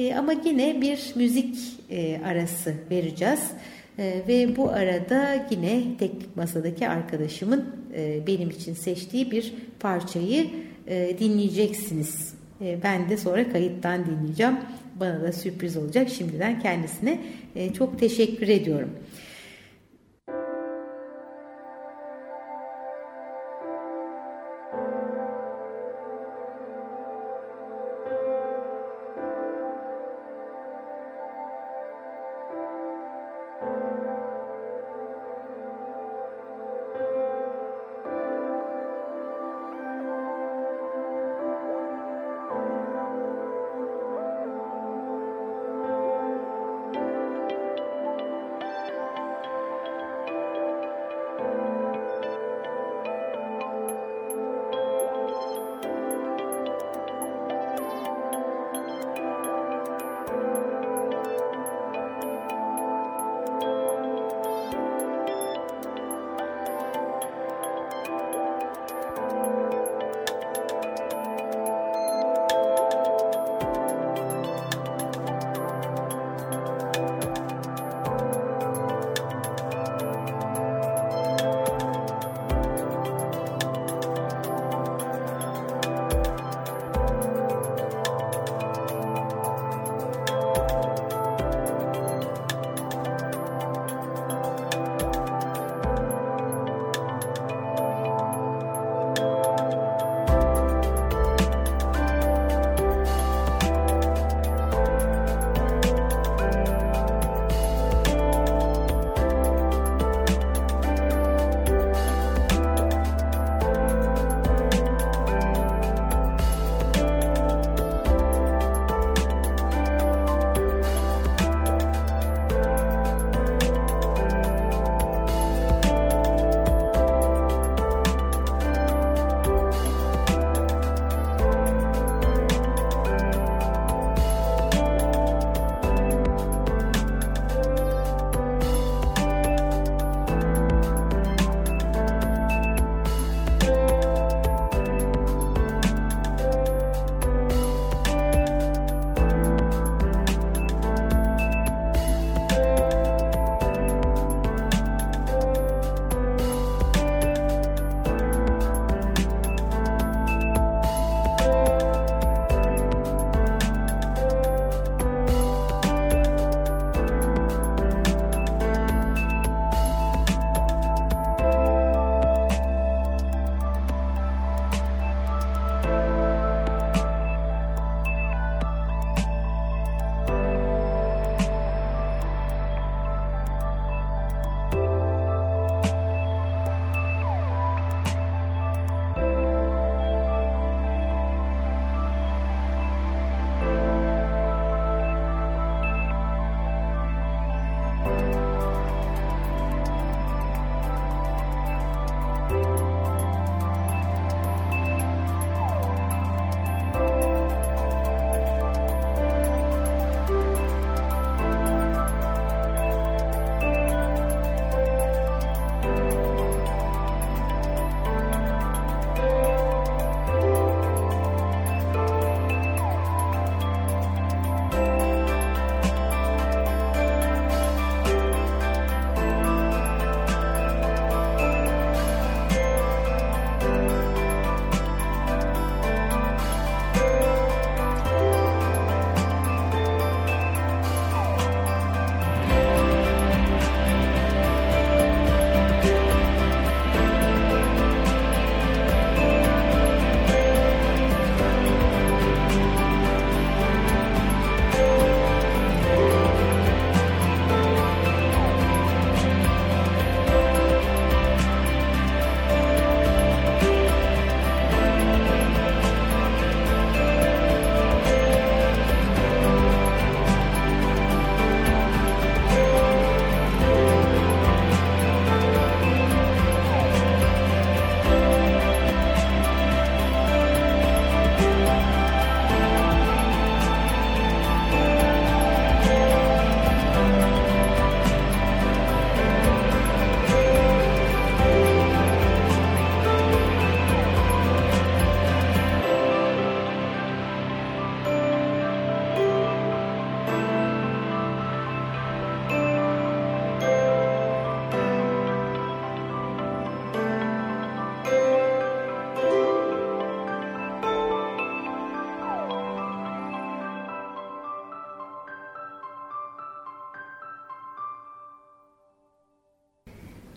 E, 0.00 0.14
ama 0.14 0.32
yine 0.44 0.80
bir 0.80 1.12
müzik 1.14 1.56
e, 1.90 2.20
arası 2.24 2.74
vereceğiz. 2.90 3.50
E, 3.98 4.22
ve 4.28 4.56
bu 4.56 4.70
arada 4.70 5.46
yine 5.50 5.82
teknik 5.98 6.36
masadaki 6.36 6.88
arkadaşımın 6.88 7.64
e, 7.96 8.26
benim 8.26 8.50
için 8.50 8.74
seçtiği 8.74 9.30
bir 9.30 9.54
parçayı 9.80 10.46
e, 10.86 11.16
dinleyeceksiniz. 11.18 12.34
E, 12.60 12.78
ben 12.82 13.08
de 13.08 13.16
sonra 13.16 13.52
kayıttan 13.52 14.06
dinleyeceğim. 14.06 14.56
Bana 15.00 15.22
da 15.22 15.32
sürpriz 15.32 15.76
olacak. 15.76 16.08
Şimdiden 16.08 16.60
kendisine 16.60 17.20
e, 17.56 17.72
çok 17.72 17.98
teşekkür 17.98 18.48
ediyorum. 18.48 18.90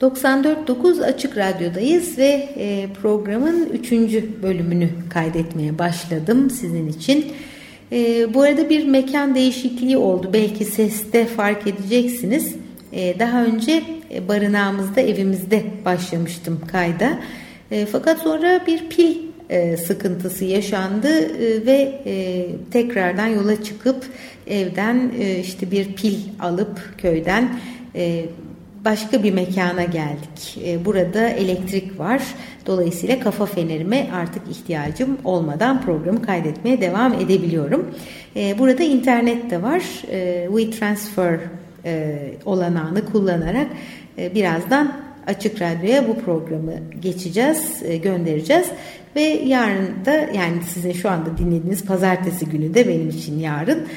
94.9 0.04 1.04
Açık 1.04 1.38
Radyo'dayız 1.38 2.18
ve 2.18 2.49
e, 2.58 2.88
programın 3.01 3.70
3. 3.70 3.91
bölümünü 4.43 4.89
kaydetmeye 5.10 5.80
başladım 5.80 6.49
sizin 6.49 6.88
için. 6.88 7.34
E, 7.91 8.34
bu 8.34 8.41
arada 8.41 8.70
bir 8.70 8.88
mekan 8.88 9.36
değişikliği 9.36 9.97
oldu. 9.97 10.30
Belki 10.34 10.66
seste 10.66 11.26
fark 11.26 11.68
edeceksiniz. 11.68 12.56
E, 12.91 13.20
daha 13.20 13.45
önce 13.45 13.84
barınağımızda, 14.28 15.01
evimizde 15.01 15.64
başlamıştım 15.86 16.62
kayda. 16.72 17.20
Fakat 17.91 18.20
sonra 18.20 18.62
bir 18.68 18.89
pil 18.89 19.16
sıkıntısı 19.78 20.45
yaşandı 20.45 21.08
ve 21.66 21.99
tekrardan 22.72 23.28
yola 23.28 23.64
çıkıp 23.64 24.06
evden 24.47 25.12
işte 25.41 25.72
bir 25.72 25.93
pil 25.93 26.16
alıp 26.39 26.97
köyden 26.97 27.60
başka 28.86 29.23
bir 29.23 29.34
mekana 29.34 29.84
geldik. 29.84 30.57
Ee, 30.65 30.86
burada 30.86 31.29
elektrik 31.29 31.99
var. 31.99 32.21
Dolayısıyla 32.65 33.19
kafa 33.19 33.45
fenerime 33.45 34.07
artık 34.13 34.41
ihtiyacım 34.51 35.17
olmadan 35.23 35.81
programı 35.81 36.21
kaydetmeye 36.21 36.81
devam 36.81 37.13
edebiliyorum. 37.13 37.95
Ee, 38.36 38.59
burada 38.59 38.84
internet 38.84 39.51
de 39.51 39.61
var. 39.61 39.84
Ee, 40.11 40.47
WeTransfer 40.49 41.39
e, 41.86 42.19
olanağını 42.45 43.05
kullanarak 43.05 43.67
e, 44.17 44.36
birazdan 44.36 44.93
Açık 45.27 45.61
Radyo'ya 45.61 46.07
bu 46.07 46.19
programı 46.19 46.73
geçeceğiz, 47.01 47.84
e, 47.84 47.97
göndereceğiz. 47.97 48.67
Ve 49.15 49.21
yarın 49.21 50.05
da 50.05 50.11
yani 50.13 50.63
sizin 50.73 50.91
şu 50.91 51.09
anda 51.09 51.38
dinlediğiniz 51.38 51.86
pazartesi 51.86 52.45
günü 52.45 52.73
de 52.73 52.88
benim 52.88 53.09
için 53.09 53.39
yarın 53.39 53.88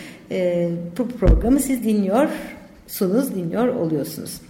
bu 0.98 1.08
programı 1.08 1.60
siz 1.60 1.84
dinliyorsunuz, 1.84 3.34
dinliyor 3.34 3.68
oluyorsunuz. 3.68 4.40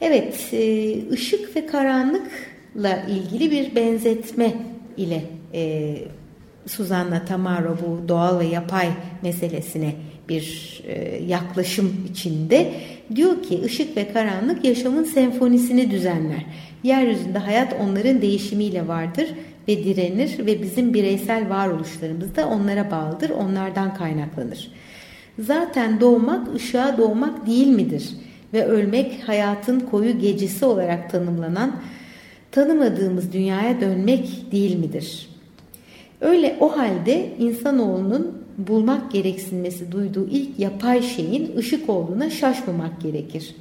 Evet, 0.00 0.48
e, 0.52 0.94
ışık 1.12 1.56
ve 1.56 1.66
karanlıkla 1.66 3.02
ilgili 3.08 3.50
bir 3.50 3.76
benzetme 3.76 4.52
ile 4.96 5.24
e, 5.54 5.94
Suzanna 6.66 7.24
Tamaro 7.24 7.76
bu 7.86 8.08
doğal 8.08 8.38
ve 8.38 8.46
yapay 8.46 8.88
meselesine 9.22 9.94
bir 10.28 10.80
e, 10.86 11.24
yaklaşım 11.26 12.06
içinde 12.10 12.72
diyor 13.14 13.42
ki 13.42 13.60
ışık 13.64 13.96
ve 13.96 14.12
karanlık 14.12 14.64
yaşamın 14.64 15.04
senfonisini 15.04 15.90
düzenler. 15.90 16.46
Yeryüzünde 16.82 17.38
hayat 17.38 17.74
onların 17.80 18.22
değişimiyle 18.22 18.88
vardır 18.88 19.26
ve 19.68 19.84
direnir 19.84 20.46
ve 20.46 20.62
bizim 20.62 20.94
bireysel 20.94 21.50
varoluşlarımız 21.50 22.36
da 22.36 22.48
onlara 22.48 22.90
bağlıdır, 22.90 23.30
onlardan 23.30 23.94
kaynaklanır. 23.94 24.70
Zaten 25.38 26.00
doğmak 26.00 26.54
ışığa 26.54 26.98
doğmak 26.98 27.46
değil 27.46 27.68
midir?'' 27.68 28.27
Ve 28.52 28.64
ölmek 28.64 29.28
hayatın 29.28 29.80
koyu 29.80 30.18
gecesi 30.18 30.64
olarak 30.64 31.10
tanımlanan 31.10 31.76
tanımadığımız 32.50 33.32
dünyaya 33.32 33.80
dönmek 33.80 34.52
değil 34.52 34.76
midir? 34.78 35.28
Öyle 36.20 36.56
o 36.60 36.78
halde 36.78 37.30
insanoğlunun 37.38 38.42
bulmak 38.58 39.12
gereksinmesi 39.12 39.92
duyduğu 39.92 40.28
ilk 40.28 40.58
yapay 40.58 41.02
şeyin 41.02 41.56
ışık 41.56 41.90
olduğuna 41.90 42.30
şaşmamak 42.30 43.00
gerekir. 43.00 43.54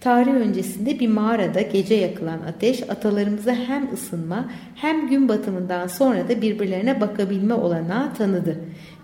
Tarih 0.00 0.32
öncesinde 0.32 1.00
bir 1.00 1.08
mağarada 1.08 1.60
gece 1.60 1.94
yakılan 1.94 2.38
ateş 2.48 2.90
atalarımıza 2.90 3.54
hem 3.54 3.94
ısınma 3.94 4.50
hem 4.74 5.08
gün 5.08 5.28
batımından 5.28 5.86
sonra 5.86 6.28
da 6.28 6.42
birbirlerine 6.42 7.00
bakabilme 7.00 7.54
olanağı 7.54 8.14
tanıdı. 8.14 8.56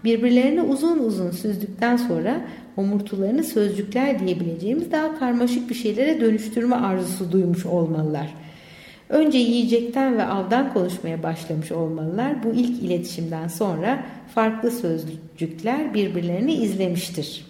Birbirlerine 0.04 0.62
uzun 0.62 0.98
uzun 0.98 1.30
süzdükten 1.30 1.96
sonra 1.96 2.40
homurtularını 2.74 3.44
sözcükler 3.44 4.26
diyebileceğimiz 4.26 4.92
daha 4.92 5.18
karmaşık 5.18 5.70
bir 5.70 5.74
şeylere 5.74 6.20
dönüştürme 6.20 6.76
arzusu 6.76 7.32
duymuş 7.32 7.66
olmalılar. 7.66 8.34
Önce 9.08 9.38
yiyecekten 9.38 10.18
ve 10.18 10.24
avdan 10.24 10.72
konuşmaya 10.72 11.22
başlamış 11.22 11.72
olmalılar. 11.72 12.44
Bu 12.44 12.52
ilk 12.54 12.82
iletişimden 12.82 13.48
sonra 13.48 14.06
farklı 14.34 14.70
sözcükler 14.70 15.94
birbirlerini 15.94 16.54
izlemiştir. 16.54 17.46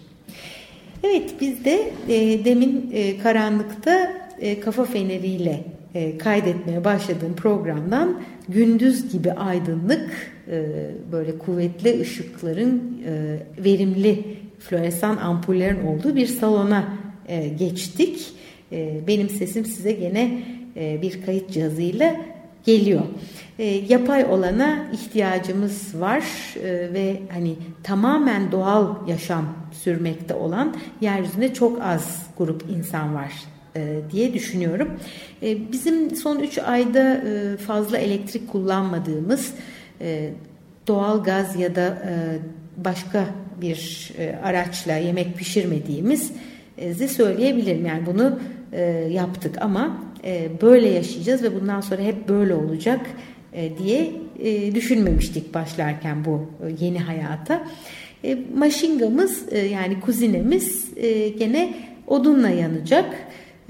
Evet 1.03 1.33
biz 1.41 1.65
de 1.65 1.91
e, 2.09 2.45
demin 2.45 2.89
e, 2.93 3.17
karanlıkta 3.17 4.13
e, 4.39 4.59
kafa 4.59 4.85
feneriyle 4.85 5.63
e, 5.95 6.17
kaydetmeye 6.17 6.83
başladığım 6.83 7.35
programdan 7.35 8.21
gündüz 8.49 9.11
gibi 9.11 9.31
aydınlık 9.31 10.31
e, 10.51 10.65
böyle 11.11 11.37
kuvvetli 11.37 12.01
ışıkların 12.01 13.01
e, 13.07 13.37
verimli 13.63 14.42
floresan 14.69 15.17
ampullerin 15.17 15.85
olduğu 15.85 16.15
bir 16.15 16.27
salona 16.27 16.85
e, 17.27 17.47
geçtik. 17.47 18.33
E, 18.71 19.07
benim 19.07 19.29
sesim 19.29 19.65
size 19.65 19.91
gene 19.91 20.43
e, 20.75 21.01
bir 21.01 21.25
kayıt 21.25 21.51
cihazıyla 21.51 22.15
geliyor. 22.65 23.01
E, 23.59 23.65
yapay 23.65 24.25
olana 24.25 24.87
ihtiyacımız 24.93 26.01
var 26.01 26.23
e, 26.63 26.93
ve 26.93 27.21
hani 27.33 27.55
tamamen 27.83 28.51
doğal 28.51 29.07
yaşam 29.07 29.45
sürmekte 29.71 30.33
olan 30.33 30.75
yeryüzünde 31.01 31.53
çok 31.53 31.81
az 31.81 32.27
grup 32.37 32.65
insan 32.69 33.15
var 33.15 33.31
e, 33.75 33.99
diye 34.11 34.33
düşünüyorum. 34.33 34.89
E, 35.43 35.71
bizim 35.71 36.15
son 36.15 36.39
3 36.39 36.57
ayda 36.57 37.13
e, 37.13 37.57
fazla 37.57 37.97
elektrik 37.97 38.51
kullanmadığımız 38.51 39.53
doğal 40.87 41.23
gaz 41.23 41.55
ya 41.55 41.75
da 41.75 41.97
başka 42.77 43.25
bir 43.61 44.11
e, 44.17 44.35
araçla 44.43 44.95
yemek 44.95 45.37
pişirmediğimizi 45.37 47.07
söyleyebilirim. 47.09 47.85
Yani 47.85 48.05
bunu 48.05 48.39
e, 48.71 48.81
yaptık 49.11 49.61
ama 49.61 50.03
e, 50.25 50.49
böyle 50.61 50.89
yaşayacağız 50.89 51.43
ve 51.43 51.61
bundan 51.61 51.81
sonra 51.81 52.01
hep 52.01 52.29
böyle 52.29 52.55
olacak 52.55 53.01
diye 53.77 54.11
düşünmemiştik 54.75 55.53
başlarken 55.53 56.25
bu 56.25 56.49
yeni 56.79 56.99
hayata. 56.99 57.67
Maşingamız 58.55 59.45
yani 59.71 59.99
kuzinemiz 59.99 60.95
gene 61.39 61.73
odunla 62.07 62.49
yanacak. 62.49 63.05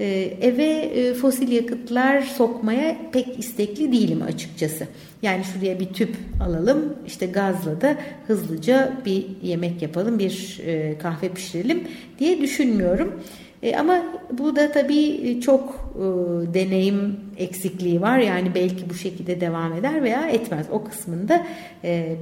Ee, 0.00 0.36
eve 0.40 0.64
e, 0.64 1.14
fosil 1.14 1.52
yakıtlar 1.52 2.22
sokmaya 2.22 2.96
pek 3.12 3.38
istekli 3.38 3.92
değilim 3.92 4.22
açıkçası. 4.22 4.86
Yani 5.22 5.44
şuraya 5.44 5.80
bir 5.80 5.86
tüp 5.86 6.16
alalım 6.40 6.94
işte 7.06 7.26
gazla 7.26 7.80
da 7.80 7.96
hızlıca 8.26 8.92
bir 9.06 9.26
yemek 9.42 9.82
yapalım 9.82 10.18
bir 10.18 10.60
e, 10.66 10.98
kahve 10.98 11.28
pişirelim 11.28 11.84
diye 12.18 12.40
düşünmüyorum. 12.40 13.22
E, 13.62 13.76
ama 13.76 14.02
bu 14.38 14.56
da 14.56 14.72
tabii 14.72 15.40
çok 15.40 15.94
deneyim 16.54 17.16
eksikliği 17.38 18.00
var. 18.00 18.18
Yani 18.18 18.54
belki 18.54 18.90
bu 18.90 18.94
şekilde 18.94 19.40
devam 19.40 19.72
eder 19.72 20.02
veya 20.02 20.28
etmez. 20.28 20.66
O 20.72 20.84
kısmında 20.84 21.46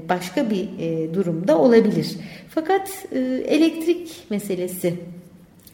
başka 0.08 0.50
bir 0.50 0.68
durumda 1.14 1.58
olabilir. 1.58 2.16
Fakat 2.48 3.06
elektrik 3.46 4.16
meselesi 4.30 4.94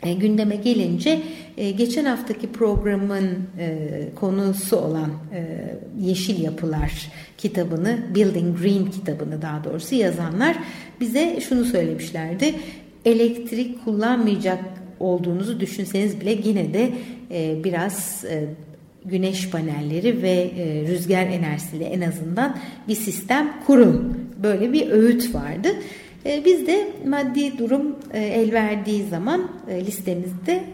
e, 0.03 0.13
gündeme 0.13 0.57
gelince 0.57 1.21
e, 1.57 1.71
geçen 1.71 2.05
haftaki 2.05 2.53
programın 2.53 3.29
e, 3.59 3.89
konusu 4.15 4.77
olan 4.77 5.11
e, 5.35 5.75
Yeşil 6.01 6.43
Yapılar 6.43 7.09
kitabını, 7.39 7.99
Building 8.15 8.59
Green 8.61 8.91
kitabını 8.91 9.43
daha 9.43 9.65
doğrusu 9.65 9.95
yazanlar 9.95 10.57
bize 11.01 11.41
şunu 11.41 11.65
söylemişlerdi. 11.65 12.55
Elektrik 13.05 13.85
kullanmayacak 13.85 14.65
olduğunuzu 15.01 15.61
düşünseniz 15.61 16.21
bile 16.21 16.39
yine 16.45 16.75
de 16.75 16.91
e, 17.31 17.65
biraz 17.65 18.25
e, 18.25 18.45
güneş 19.05 19.51
panelleri 19.51 20.23
ve 20.23 20.51
e, 20.59 20.89
rüzgar 20.89 21.27
enerjisiyle 21.27 21.85
en 21.85 22.01
azından 22.01 22.57
bir 22.89 22.95
sistem 22.95 23.53
kurun. 23.67 24.19
Böyle 24.43 24.73
bir 24.73 24.91
öğüt 24.91 25.35
vardı. 25.35 25.69
E, 25.69 25.77
biz 26.25 26.67
de 26.67 26.89
maddi 27.07 27.59
durum 27.59 27.97
e, 28.13 28.19
el 28.19 28.53
verdiği 28.53 29.09
zaman 29.09 29.51
e, 29.71 29.87
listemizde 29.87 30.65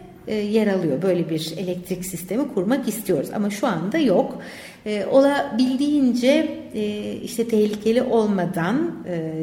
yer 0.51 0.67
alıyor. 0.67 1.01
Böyle 1.01 1.29
bir 1.29 1.53
elektrik 1.57 2.05
sistemi 2.05 2.53
kurmak 2.53 2.87
istiyoruz 2.87 3.29
ama 3.35 3.49
şu 3.49 3.67
anda 3.67 3.97
yok. 3.97 4.41
Olabildiğince 5.11 6.47
işte 7.23 7.47
tehlikeli 7.47 8.01
olmadan 8.01 8.91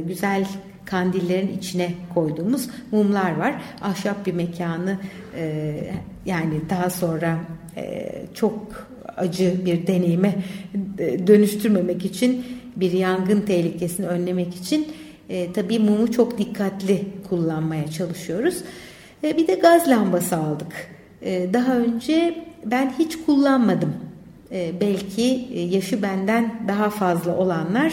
güzel 0.07 0.47
kandillerin 0.85 1.59
içine 1.59 1.91
koyduğumuz 2.15 2.69
mumlar 2.91 3.37
var. 3.37 3.55
Ahşap 3.81 4.27
bir 4.27 4.33
mekanı 4.33 4.99
yani 6.27 6.61
daha 6.71 6.91
sonra 6.91 7.39
çok 8.35 8.89
acı 9.17 9.67
bir 9.67 9.87
deneyime 9.87 10.35
dönüştürmemek 11.27 12.05
için 12.05 12.45
bir 12.77 12.93
yangın 12.93 13.41
tehlikesini 13.41 14.07
önlemek 14.07 14.55
için 14.55 14.87
e, 15.33 15.53
tabii 15.53 15.79
mumu 15.79 16.13
çok 16.13 16.39
dikkatli 16.39 17.05
kullanmaya 17.29 17.91
çalışıyoruz. 17.91 18.59
E, 19.25 19.37
bir 19.37 19.47
de 19.47 19.55
gaz 19.55 19.89
lambası 19.89 20.37
aldık. 20.37 20.91
E, 21.23 21.53
daha 21.53 21.77
önce 21.77 22.45
ben 22.65 22.95
hiç 22.99 23.19
kullanmadım. 23.27 23.95
E, 24.53 24.73
belki 24.81 25.49
e, 25.55 25.61
yaşı 25.61 26.03
benden 26.03 26.55
daha 26.69 26.91
fazla 26.91 27.37
olanlar 27.37 27.93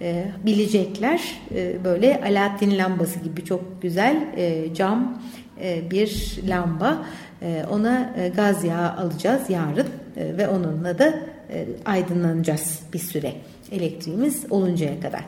e, 0.00 0.24
bilecekler. 0.46 1.20
E, 1.54 1.84
böyle 1.84 2.20
Alaaddin 2.24 2.78
lambası 2.78 3.18
gibi 3.18 3.44
çok 3.44 3.82
güzel 3.82 4.16
e, 4.36 4.74
cam 4.74 5.22
e, 5.62 5.90
bir 5.90 6.40
lamba. 6.48 7.06
E, 7.42 7.64
ona 7.70 8.14
e, 8.18 8.28
gaz 8.28 8.64
yağı 8.64 8.92
alacağız 8.92 9.50
yarın 9.50 9.86
e, 10.16 10.36
ve 10.38 10.48
onunla 10.48 10.98
da 10.98 11.14
e, 11.52 11.66
aydınlanacağız 11.84 12.80
bir 12.92 12.98
süre 12.98 13.32
elektriğimiz 13.72 14.44
oluncaya 14.50 15.00
kadar. 15.00 15.24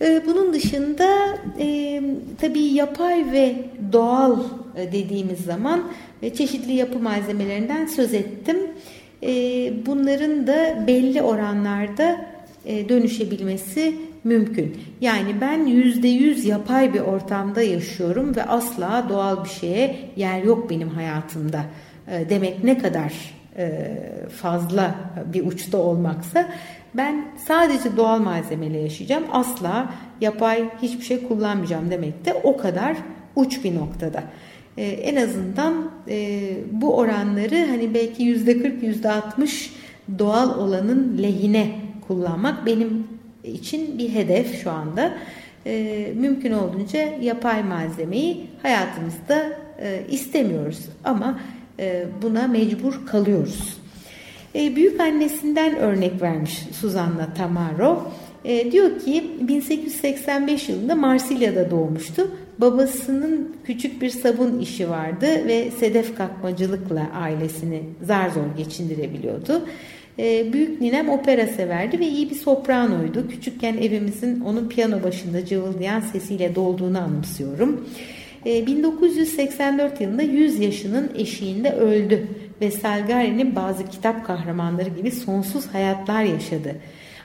E, 0.00 0.22
bunun 0.26 0.52
dışında 0.52 1.38
e, 1.58 2.02
tabii 2.40 2.62
yapay 2.62 3.32
ve 3.32 3.54
doğal 3.92 4.40
e, 4.76 4.92
dediğimiz 4.92 5.40
zaman 5.40 5.82
e, 6.22 6.34
çeşitli 6.34 6.72
yapı 6.72 6.98
malzemelerinden 6.98 7.86
söz 7.86 8.14
ettim. 8.14 8.56
Bunların 9.86 10.46
da 10.46 10.84
belli 10.86 11.22
oranlarda 11.22 12.26
dönüşebilmesi 12.66 13.94
mümkün. 14.24 14.76
Yani 15.00 15.40
ben 15.40 15.66
yüzde 15.66 16.08
yüz 16.08 16.44
yapay 16.44 16.94
bir 16.94 17.00
ortamda 17.00 17.62
yaşıyorum 17.62 18.36
ve 18.36 18.44
asla 18.44 19.06
doğal 19.08 19.44
bir 19.44 19.48
şeye 19.48 19.96
yer 20.16 20.42
yok 20.42 20.70
benim 20.70 20.88
hayatımda. 20.88 21.64
Demek 22.30 22.64
ne 22.64 22.78
kadar 22.78 23.12
fazla 24.40 24.94
bir 25.32 25.46
uçta 25.46 25.78
olmaksa 25.78 26.48
ben 26.94 27.24
sadece 27.46 27.96
doğal 27.96 28.18
malzemeyle 28.18 28.78
yaşayacağım. 28.78 29.24
Asla 29.32 29.94
yapay 30.20 30.64
hiçbir 30.82 31.04
şey 31.04 31.28
kullanmayacağım 31.28 31.90
demek 31.90 32.24
de 32.24 32.34
o 32.34 32.56
kadar 32.56 32.96
uç 33.36 33.64
bir 33.64 33.74
noktada. 33.74 34.22
Ee, 34.76 34.82
en 34.82 35.16
azından 35.16 35.90
e, 36.08 36.40
bu 36.72 36.96
oranları 36.96 37.66
hani 37.66 37.94
belki 37.94 38.22
yüzde 38.22 38.62
40 38.62 38.82
yüzde 38.82 39.10
60 39.10 39.72
doğal 40.18 40.58
olanın 40.58 41.18
lehine 41.22 41.70
kullanmak 42.08 42.66
benim 42.66 43.06
için 43.44 43.98
bir 43.98 44.14
hedef 44.14 44.62
şu 44.62 44.70
anda. 44.70 45.14
E, 45.66 46.06
mümkün 46.16 46.52
olduğunca 46.52 47.00
yapay 47.20 47.62
malzemeyi 47.62 48.46
hayatımızda 48.62 49.58
e, 49.78 50.02
istemiyoruz 50.10 50.88
ama 51.04 51.38
e, 51.38 51.61
buna 52.22 52.46
mecbur 52.46 53.06
kalıyoruz. 53.06 53.76
E, 54.54 54.76
büyük 54.76 55.00
annesinden 55.00 55.76
örnek 55.76 56.22
vermiş 56.22 56.62
Suzanna 56.72 57.34
Tamaro. 57.34 58.12
E, 58.44 58.72
diyor 58.72 59.00
ki 59.00 59.24
1885 59.40 60.68
yılında 60.68 60.94
Marsilya'da 60.94 61.70
doğmuştu. 61.70 62.30
Babasının 62.58 63.56
küçük 63.64 64.02
bir 64.02 64.10
sabun 64.10 64.58
işi 64.58 64.90
vardı 64.90 65.26
ve 65.26 65.70
sedef 65.70 66.16
kakmacılıkla 66.16 67.10
ailesini 67.14 67.82
zar 68.02 68.30
zor 68.30 68.56
geçindirebiliyordu. 68.56 69.62
E, 70.18 70.52
büyük 70.52 70.80
ninem 70.80 71.08
opera 71.08 71.46
severdi 71.46 71.98
ve 72.00 72.06
iyi 72.06 72.30
bir 72.30 72.34
sopranoydu. 72.34 73.28
Küçükken 73.28 73.76
evimizin 73.76 74.40
onun 74.40 74.68
piyano 74.68 75.02
başında 75.02 75.46
cıvıldayan 75.46 76.00
sesiyle 76.00 76.54
dolduğunu 76.54 76.98
anımsıyorum. 76.98 77.88
1984 78.44 80.00
yılında 80.00 80.22
100 80.22 80.60
yaşının 80.60 81.10
eşiğinde 81.14 81.72
öldü 81.72 82.28
ve 82.60 82.70
Salgari'nin 82.70 83.56
bazı 83.56 83.86
kitap 83.86 84.26
kahramanları 84.26 84.88
gibi 84.88 85.10
sonsuz 85.10 85.66
hayatlar 85.66 86.22
yaşadı. 86.22 86.76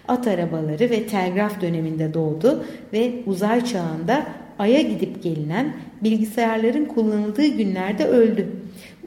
At 0.08 0.28
arabaları 0.28 0.90
ve 0.90 1.08
telgraf 1.08 1.62
döneminde 1.62 2.14
doğdu 2.14 2.66
ve 2.94 3.12
uzay 3.26 3.66
çağında 3.66 4.28
Ay'a 4.60 4.82
gidip 4.82 5.24
gelinen 5.24 5.74
bilgisayarların 6.04 6.86
kullanıldığı 6.86 7.48
günlerde 7.48 8.06
öldü. 8.06 8.48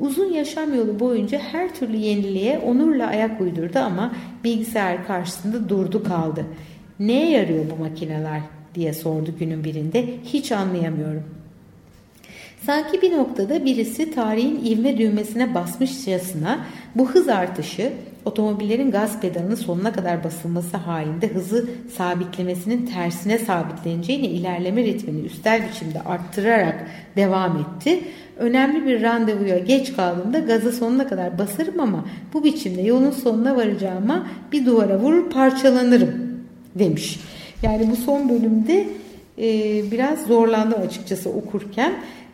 Uzun 0.00 0.32
yaşam 0.32 0.74
yolu 0.74 1.00
boyunca 1.00 1.38
her 1.38 1.74
türlü 1.74 1.96
yeniliğe 1.96 2.58
onurla 2.58 3.06
ayak 3.06 3.40
uydurdu 3.40 3.78
ama 3.78 4.12
bilgisayar 4.44 5.06
karşısında 5.06 5.68
durdu 5.68 6.04
kaldı. 6.04 6.44
Neye 7.00 7.30
yarıyor 7.30 7.64
bu 7.70 7.82
makineler 7.82 8.40
diye 8.74 8.92
sordu 8.92 9.30
günün 9.38 9.64
birinde. 9.64 10.04
Hiç 10.24 10.52
anlayamıyorum. 10.52 11.39
Sanki 12.66 13.02
bir 13.02 13.12
noktada 13.12 13.64
birisi 13.64 14.10
tarihin 14.10 14.64
ivme 14.64 14.98
düğmesine 14.98 15.54
basmışçasına 15.54 16.60
bu 16.94 17.10
hız 17.10 17.28
artışı 17.28 17.92
otomobillerin 18.24 18.90
gaz 18.90 19.20
pedalının 19.20 19.54
sonuna 19.54 19.92
kadar 19.92 20.24
basılması 20.24 20.76
halinde 20.76 21.28
hızı 21.28 21.68
sabitlemesinin 21.96 22.86
tersine 22.86 23.38
sabitleneceğini 23.38 24.26
ilerleme 24.26 24.84
ritmini 24.84 25.26
üstel 25.26 25.68
biçimde 25.68 26.00
arttırarak 26.00 26.86
devam 27.16 27.56
etti. 27.56 28.00
Önemli 28.36 28.86
bir 28.86 29.02
randevuya 29.02 29.58
geç 29.58 29.96
kaldığımda 29.96 30.38
gazı 30.38 30.72
sonuna 30.72 31.08
kadar 31.08 31.38
basarım 31.38 31.80
ama 31.80 32.04
bu 32.34 32.44
biçimde 32.44 32.82
yolun 32.82 33.10
sonuna 33.10 33.56
varacağıma 33.56 34.26
bir 34.52 34.66
duvara 34.66 34.98
vurur 34.98 35.30
parçalanırım 35.30 36.14
demiş. 36.74 37.20
Yani 37.62 37.90
bu 37.90 37.96
son 37.96 38.28
bölümde 38.28 38.86
biraz 39.90 40.26
zorlandım 40.26 40.82
açıkçası 40.82 41.30
okurken. 41.30 41.92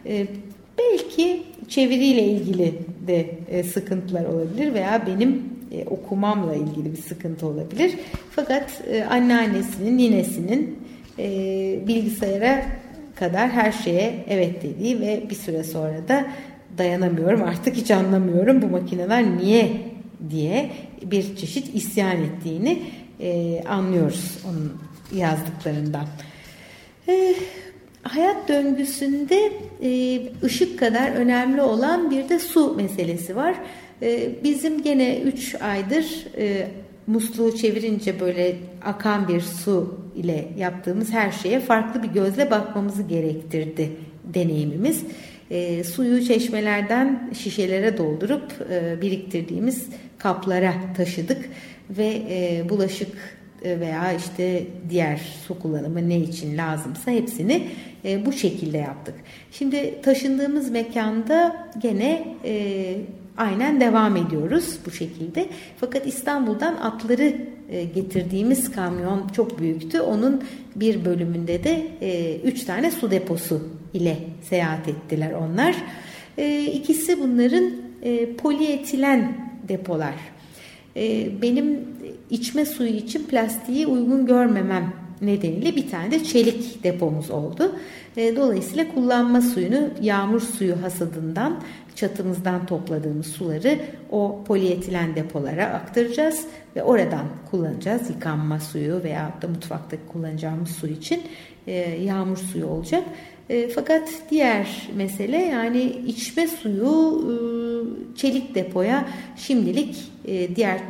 E, 0.08 0.26
belki 0.78 1.42
çeviriyle 1.68 2.22
ilgili 2.22 2.74
de 3.06 3.26
e, 3.50 3.62
sıkıntılar 3.62 4.24
olabilir 4.24 4.74
veya 4.74 5.06
benim 5.06 5.42
e, 5.72 5.84
okumamla 5.84 6.54
ilgili 6.54 6.92
bir 6.92 7.02
sıkıntı 7.02 7.46
olabilir. 7.46 7.94
Fakat 8.30 8.82
e, 8.90 9.04
anneannesinin, 9.04 9.98
ninesinin 9.98 10.86
bilgisayara 11.88 12.62
kadar 13.14 13.50
her 13.50 13.72
şeye 13.72 14.24
evet 14.28 14.62
dediği 14.62 15.00
ve 15.00 15.22
bir 15.30 15.34
süre 15.34 15.64
sonra 15.64 16.08
da 16.08 16.26
dayanamıyorum 16.78 17.42
artık 17.42 17.76
hiç 17.76 17.90
anlamıyorum 17.90 18.62
bu 18.62 18.66
makineler 18.66 19.36
niye 19.36 19.70
diye 20.30 20.70
bir 21.02 21.36
çeşit 21.36 21.74
isyan 21.74 22.16
ettiğini 22.16 22.82
anlıyoruz 23.68 24.38
onun 24.48 24.72
yazdıklarından. 25.20 26.06
E, 27.08 27.34
hayat 28.08 28.48
döngüsünde 28.48 29.52
e, 29.82 30.20
ışık 30.42 30.78
kadar 30.78 31.10
önemli 31.10 31.62
olan 31.62 32.10
bir 32.10 32.28
de 32.28 32.38
su 32.38 32.74
meselesi 32.74 33.36
var. 33.36 33.54
E, 34.02 34.28
bizim 34.44 34.82
gene 34.82 35.20
3 35.20 35.54
aydır 35.54 36.26
e, 36.38 36.68
musluğu 37.06 37.56
çevirince 37.56 38.20
böyle 38.20 38.56
akan 38.84 39.28
bir 39.28 39.40
su 39.40 40.00
ile 40.14 40.48
yaptığımız 40.58 41.12
her 41.12 41.30
şeye 41.30 41.60
farklı 41.60 42.02
bir 42.02 42.08
gözle 42.08 42.50
bakmamızı 42.50 43.02
gerektirdi 43.02 43.90
deneyimimiz. 44.24 45.02
E, 45.50 45.84
suyu 45.84 46.24
çeşmelerden 46.24 47.30
şişelere 47.38 47.98
doldurup 47.98 48.52
e, 48.70 49.00
biriktirdiğimiz 49.02 49.86
kaplara 50.18 50.74
taşıdık 50.96 51.48
ve 51.90 52.22
e, 52.30 52.68
bulaşık 52.68 53.35
veya 53.80 54.12
işte 54.12 54.66
diğer 54.90 55.20
su 55.46 55.58
kullanımı 55.58 56.08
ne 56.08 56.18
için 56.18 56.56
lazımsa 56.56 57.10
hepsini 57.10 57.68
e, 58.04 58.26
bu 58.26 58.32
şekilde 58.32 58.78
yaptık. 58.78 59.14
Şimdi 59.52 59.94
taşındığımız 60.02 60.70
mekanda 60.70 61.66
gene 61.78 62.24
e, 62.44 62.94
aynen 63.36 63.80
devam 63.80 64.16
ediyoruz 64.16 64.78
bu 64.86 64.90
şekilde. 64.90 65.46
Fakat 65.80 66.06
İstanbul'dan 66.06 66.74
atları 66.74 67.36
e, 67.70 67.84
getirdiğimiz 67.84 68.72
kamyon 68.72 69.28
çok 69.28 69.58
büyüktü. 69.58 70.00
Onun 70.00 70.42
bir 70.76 71.04
bölümünde 71.04 71.64
de 71.64 71.86
e, 72.00 72.40
üç 72.40 72.64
tane 72.64 72.90
su 72.90 73.10
deposu 73.10 73.62
ile 73.94 74.16
seyahat 74.42 74.88
ettiler 74.88 75.32
onlar. 75.32 75.76
E, 76.38 76.64
ikisi 76.64 77.20
bunların 77.20 77.70
e, 78.02 78.36
polietilen 78.36 79.50
depolar. 79.68 80.14
E, 80.96 81.28
benim 81.42 81.80
içme 82.30 82.66
suyu 82.66 82.90
için 82.90 83.24
plastiği 83.24 83.86
uygun 83.86 84.26
görmemem 84.26 84.92
nedeniyle 85.22 85.76
bir 85.76 85.90
tane 85.90 86.10
de 86.10 86.24
çelik 86.24 86.84
depomuz 86.84 87.30
oldu. 87.30 87.72
E, 88.16 88.36
dolayısıyla 88.36 88.94
kullanma 88.94 89.40
suyunu 89.40 89.88
yağmur 90.02 90.40
suyu 90.40 90.82
hasadından 90.82 91.60
çatımızdan 91.94 92.66
topladığımız 92.66 93.26
suları 93.26 93.78
o 94.10 94.44
polietilen 94.46 95.16
depolara 95.16 95.66
aktaracağız 95.66 96.46
ve 96.76 96.82
oradan 96.82 97.26
kullanacağız. 97.50 98.10
Yıkanma 98.10 98.60
suyu 98.60 99.02
veya 99.04 99.32
da 99.42 99.48
mutfakta 99.48 99.96
kullanacağımız 100.12 100.70
su 100.70 100.86
için 100.86 101.22
e, 101.66 101.72
yağmur 102.02 102.36
suyu 102.36 102.66
olacak. 102.66 103.02
E, 103.50 103.68
fakat 103.68 104.08
diğer 104.30 104.88
mesele 104.96 105.36
yani 105.36 105.82
içme 106.06 106.46
suyu 106.46 107.24
e, 107.30 107.36
çelik 108.16 108.54
depoya 108.54 109.08
şimdilik 109.36 109.96
e, 110.24 110.56
diğer 110.56 110.80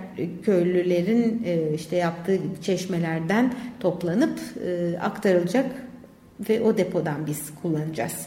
köylülerin 0.43 1.47
işte 1.75 1.97
yaptığı 1.97 2.39
çeşmelerden 2.63 3.55
toplanıp 3.81 4.41
aktarılacak 5.01 5.67
ve 6.49 6.61
o 6.61 6.77
depodan 6.77 7.27
biz 7.27 7.43
kullanacağız. 7.63 8.27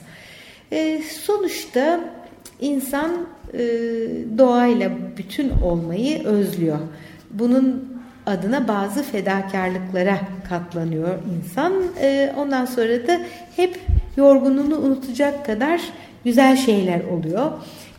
Sonuçta 1.26 2.14
insan 2.62 3.28
doğayla 4.38 4.92
bütün 5.18 5.50
olmayı 5.50 6.24
özlüyor. 6.24 6.80
Bunun 7.32 7.99
adına 8.30 8.68
bazı 8.68 9.04
fedakarlıklara 9.04 10.20
katlanıyor 10.50 11.18
insan. 11.38 11.74
E, 12.02 12.34
ondan 12.38 12.66
sonra 12.66 13.08
da 13.08 13.20
hep 13.56 13.80
yorgunluğunu 14.18 14.78
unutacak 14.78 15.46
kadar 15.46 15.82
güzel 16.26 16.58
şeyler 16.58 17.02
oluyor. 17.04 17.52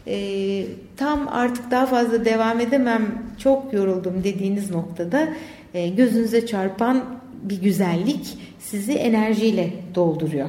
E, 0.06 0.64
tam 0.96 1.28
artık 1.28 1.70
daha 1.70 1.86
fazla 1.86 2.24
devam 2.24 2.60
edemem, 2.60 3.22
çok 3.38 3.72
yoruldum 3.72 4.24
dediğiniz 4.24 4.70
noktada 4.70 5.28
e, 5.74 5.88
gözünüze 5.88 6.46
çarpan 6.46 7.04
bir 7.42 7.60
güzellik 7.60 8.38
sizi 8.58 8.92
enerjiyle 8.92 9.70
dolduruyor. 9.94 10.48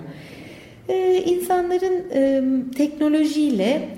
E, 0.89 1.23
insanların 1.25 2.03
e, 2.13 2.41
teknolojiyle 2.77 3.89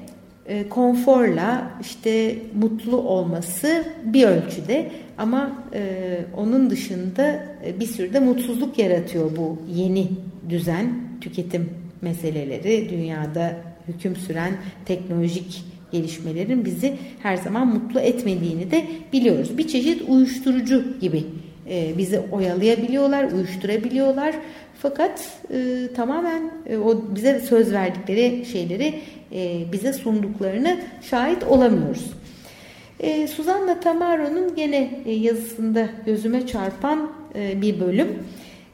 e, 0.47 0.69
konforla 0.69 1.71
işte 1.81 2.35
mutlu 2.59 2.97
olması 2.97 3.85
bir 4.03 4.27
ölçüde 4.27 4.91
ama 5.17 5.63
e, 5.73 6.17
onun 6.37 6.69
dışında 6.69 7.45
e, 7.65 7.79
bir 7.79 7.85
sürü 7.85 8.13
de 8.13 8.19
mutsuzluk 8.19 8.79
yaratıyor 8.79 9.37
bu 9.37 9.57
yeni 9.75 10.07
düzen 10.49 10.93
tüketim 11.21 11.69
meseleleri 12.01 12.89
dünyada 12.89 13.55
hüküm 13.87 14.15
süren 14.15 14.53
teknolojik 14.85 15.63
gelişmelerin 15.91 16.65
bizi 16.65 16.97
her 17.23 17.37
zaman 17.37 17.67
mutlu 17.67 17.99
etmediğini 17.99 18.71
de 18.71 18.83
biliyoruz. 19.13 19.57
Bir 19.57 19.67
çeşit 19.67 20.01
uyuşturucu 20.09 20.99
gibi 21.01 21.23
e, 21.69 21.97
bizi 21.97 22.19
oyalayabiliyorlar, 22.19 23.31
uyuşturabiliyorlar. 23.31 24.35
Fakat 24.79 25.31
e, 25.53 25.87
tamamen 25.95 26.51
e, 26.65 26.77
o 26.77 27.03
bize 27.15 27.39
söz 27.39 27.73
verdikleri 27.73 28.45
şeyleri 28.45 28.93
e, 29.33 29.71
bize 29.71 29.93
sunduklarını 29.93 30.79
şahit 31.01 31.43
olamıyoruz. 31.43 32.11
E, 32.99 33.27
Suzanna 33.27 33.79
Tamaro'nun 33.79 34.55
gene 34.55 35.03
e, 35.05 35.11
yazısında 35.11 35.89
gözüme 36.05 36.47
çarpan 36.47 37.11
e, 37.35 37.61
bir 37.61 37.79
bölüm. 37.79 38.07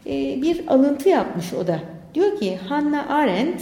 E, 0.05 0.41
bir 0.41 0.67
alıntı 0.67 1.09
yapmış 1.09 1.53
o 1.53 1.67
da. 1.67 1.79
Diyor 2.15 2.39
ki 2.39 2.57
Hannah 2.67 3.11
Arendt 3.11 3.61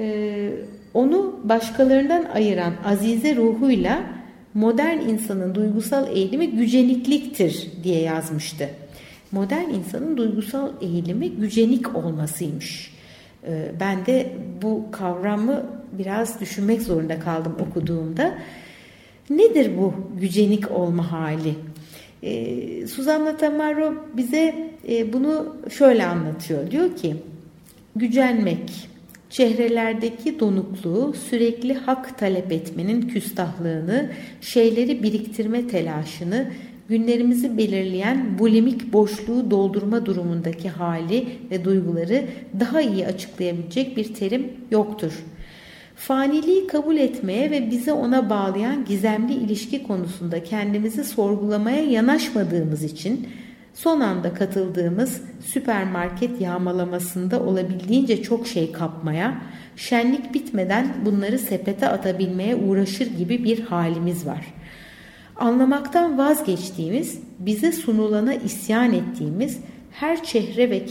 e, 0.00 0.50
onu 0.94 1.40
başkalarından 1.44 2.24
ayıran 2.34 2.72
azize 2.84 3.36
ruhuyla 3.36 4.02
modern 4.54 4.98
insanın 4.98 5.54
duygusal 5.54 6.16
eğilimi 6.16 6.50
gücenikliktir 6.50 7.72
diye 7.84 8.00
yazmıştı. 8.00 8.68
Modern 9.32 9.70
insanın 9.70 10.16
duygusal 10.16 10.70
eğilimi 10.80 11.30
gücenik 11.30 11.96
olmasıymış. 11.96 12.98
Ee, 13.46 13.72
ben 13.80 14.06
de 14.06 14.32
bu 14.62 14.84
kavramı 14.92 15.62
biraz 15.92 16.40
düşünmek 16.40 16.82
zorunda 16.82 17.20
kaldım 17.20 17.56
okuduğumda. 17.68 18.38
Nedir 19.30 19.78
bu 19.78 19.94
gücenik 20.20 20.70
olma 20.70 21.12
hali? 21.12 21.54
Ee, 22.22 22.86
Suzanna 22.86 23.36
Tamaro 23.36 23.94
bize 24.16 24.72
e, 24.88 25.12
bunu 25.12 25.56
şöyle 25.70 26.06
anlatıyor. 26.06 26.70
Diyor 26.70 26.96
ki 26.96 27.16
gücenmek, 27.96 28.88
çehrelerdeki 29.30 30.40
donukluğu, 30.40 31.14
sürekli 31.28 31.74
hak 31.74 32.18
talep 32.18 32.52
etmenin 32.52 33.02
küstahlığını, 33.02 34.10
şeyleri 34.40 35.02
biriktirme 35.02 35.68
telaşını, 35.68 36.50
günlerimizi 36.88 37.58
belirleyen 37.58 38.38
bulimik 38.38 38.92
boşluğu 38.92 39.50
doldurma 39.50 40.06
durumundaki 40.06 40.68
hali 40.68 41.28
ve 41.50 41.64
duyguları 41.64 42.24
daha 42.60 42.80
iyi 42.80 43.06
açıklayabilecek 43.06 43.96
bir 43.96 44.14
terim 44.14 44.52
yoktur. 44.70 45.12
Faniliği 45.98 46.66
kabul 46.66 46.96
etmeye 46.96 47.50
ve 47.50 47.70
bizi 47.70 47.92
ona 47.92 48.30
bağlayan 48.30 48.84
gizemli 48.84 49.34
ilişki 49.34 49.82
konusunda 49.82 50.44
kendimizi 50.44 51.04
sorgulamaya 51.04 51.82
yanaşmadığımız 51.82 52.82
için 52.82 53.28
son 53.74 54.00
anda 54.00 54.34
katıldığımız 54.34 55.22
süpermarket 55.40 56.40
yağmalamasında 56.40 57.40
olabildiğince 57.42 58.22
çok 58.22 58.46
şey 58.46 58.72
kapmaya, 58.72 59.42
şenlik 59.76 60.34
bitmeden 60.34 60.94
bunları 61.04 61.38
sepete 61.38 61.88
atabilmeye 61.88 62.56
uğraşır 62.56 63.06
gibi 63.06 63.44
bir 63.44 63.60
halimiz 63.60 64.26
var. 64.26 64.46
Anlamaktan 65.36 66.18
vazgeçtiğimiz, 66.18 67.18
bize 67.38 67.72
sunulana 67.72 68.34
isyan 68.34 68.92
ettiğimiz, 68.92 69.58
her 69.90 70.24
çehre 70.24 70.70
ve 70.70 70.82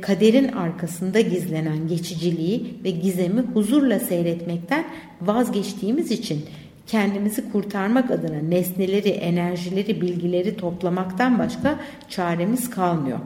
kaderin 0.00 0.48
arkasında 0.48 1.20
gizlenen 1.20 1.88
geçiciliği 1.88 2.74
ve 2.84 2.90
gizemi 2.90 3.40
huzurla 3.40 4.00
seyretmekten 4.00 4.84
vazgeçtiğimiz 5.20 6.10
için 6.10 6.44
kendimizi 6.86 7.52
kurtarmak 7.52 8.10
adına 8.10 8.38
nesneleri, 8.38 9.08
enerjileri, 9.08 10.00
bilgileri 10.00 10.56
toplamaktan 10.56 11.38
başka 11.38 11.80
çaremiz 12.08 12.70
kalmıyor. 12.70 13.18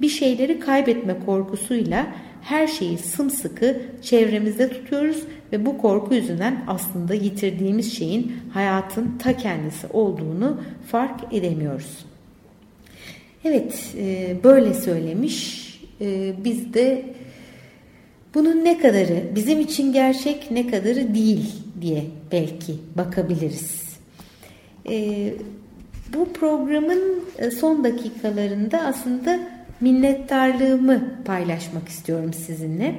Bir 0.00 0.08
şeyleri 0.08 0.60
kaybetme 0.60 1.16
korkusuyla 1.26 2.06
her 2.42 2.66
şeyi 2.66 2.98
sımsıkı 2.98 3.82
çevremizde 4.02 4.68
tutuyoruz 4.68 5.22
ve 5.52 5.66
bu 5.66 5.78
korku 5.78 6.14
yüzünden 6.14 6.64
aslında 6.66 7.14
yitirdiğimiz 7.14 7.96
şeyin 7.96 8.36
hayatın 8.52 9.18
ta 9.18 9.36
kendisi 9.36 9.86
olduğunu 9.86 10.60
fark 10.86 11.32
edemiyoruz. 11.32 12.07
Evet, 13.44 13.94
e, 13.98 14.36
böyle 14.44 14.74
söylemiş. 14.74 15.68
E, 16.00 16.32
biz 16.44 16.74
de 16.74 17.04
bunun 18.34 18.64
ne 18.64 18.78
kadarı 18.78 19.22
bizim 19.34 19.60
için 19.60 19.92
gerçek, 19.92 20.50
ne 20.50 20.66
kadarı 20.66 21.14
değil 21.14 21.52
diye 21.80 22.04
belki 22.32 22.74
bakabiliriz. 22.96 23.98
E, 24.90 25.34
bu 26.14 26.32
programın 26.32 27.24
son 27.60 27.84
dakikalarında 27.84 28.80
aslında 28.80 29.38
minnettarlığımı 29.80 31.24
paylaşmak 31.24 31.88
istiyorum 31.88 32.32
sizinle. 32.32 32.94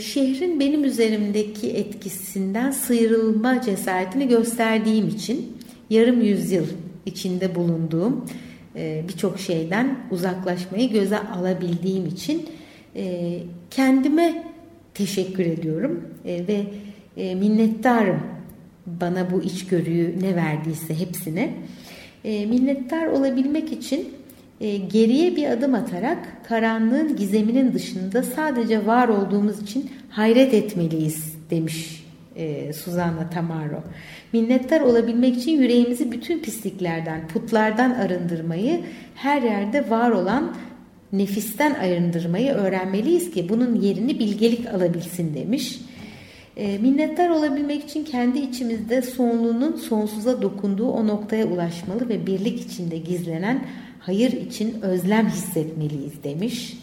Şehrin 0.00 0.60
benim 0.60 0.84
üzerimdeki 0.84 1.70
etkisinden 1.70 2.70
sıyrılma 2.70 3.62
cesaretini 3.62 4.28
gösterdiğim 4.28 5.08
için 5.08 5.56
yarım 5.90 6.22
yüzyıl 6.22 6.66
içinde 7.06 7.54
bulunduğum 7.54 8.24
birçok 9.08 9.40
şeyden 9.40 9.98
uzaklaşmayı 10.10 10.90
göze 10.90 11.18
alabildiğim 11.18 12.06
için 12.06 12.48
kendime 13.70 14.44
teşekkür 14.94 15.46
ediyorum 15.46 16.04
ve 16.24 16.64
minnettarım 17.34 18.20
bana 18.86 19.30
bu 19.30 19.42
içgörüyü 19.42 20.14
ne 20.20 20.36
verdiyse 20.36 21.00
hepsine. 21.00 21.54
Minnettar 22.24 23.06
olabilmek 23.06 23.72
için 23.72 24.08
geriye 24.92 25.36
bir 25.36 25.48
adım 25.48 25.74
atarak 25.74 26.46
karanlığın 26.48 27.16
gizeminin 27.16 27.72
dışında 27.72 28.22
sadece 28.22 28.86
var 28.86 29.08
olduğumuz 29.08 29.62
için 29.62 29.90
hayret 30.10 30.54
etmeliyiz 30.54 31.34
demiş 31.50 32.05
Suzanna 32.72 33.30
Tamaro. 33.30 33.82
Minnettar 34.32 34.80
olabilmek 34.80 35.36
için 35.36 35.52
yüreğimizi 35.52 36.12
bütün 36.12 36.42
pisliklerden, 36.42 37.28
putlardan 37.28 37.90
arındırmayı, 37.90 38.80
her 39.14 39.42
yerde 39.42 39.90
var 39.90 40.10
olan 40.10 40.54
nefisten 41.12 41.74
arındırmayı 41.74 42.52
öğrenmeliyiz 42.52 43.30
ki 43.30 43.48
bunun 43.48 43.74
yerini 43.74 44.18
bilgelik 44.18 44.66
alabilsin 44.66 45.34
demiş. 45.34 45.80
E, 46.56 46.78
minnettar 46.78 47.30
olabilmek 47.30 47.84
için 47.84 48.04
kendi 48.04 48.38
içimizde 48.38 49.02
sonluğunun 49.02 49.76
sonsuza 49.76 50.42
dokunduğu 50.42 50.88
o 50.88 51.06
noktaya 51.06 51.46
ulaşmalı 51.46 52.08
ve 52.08 52.26
birlik 52.26 52.60
içinde 52.60 52.98
gizlenen 52.98 53.64
hayır 54.00 54.32
için 54.32 54.82
özlem 54.82 55.28
hissetmeliyiz 55.28 56.24
demiş. 56.24 56.78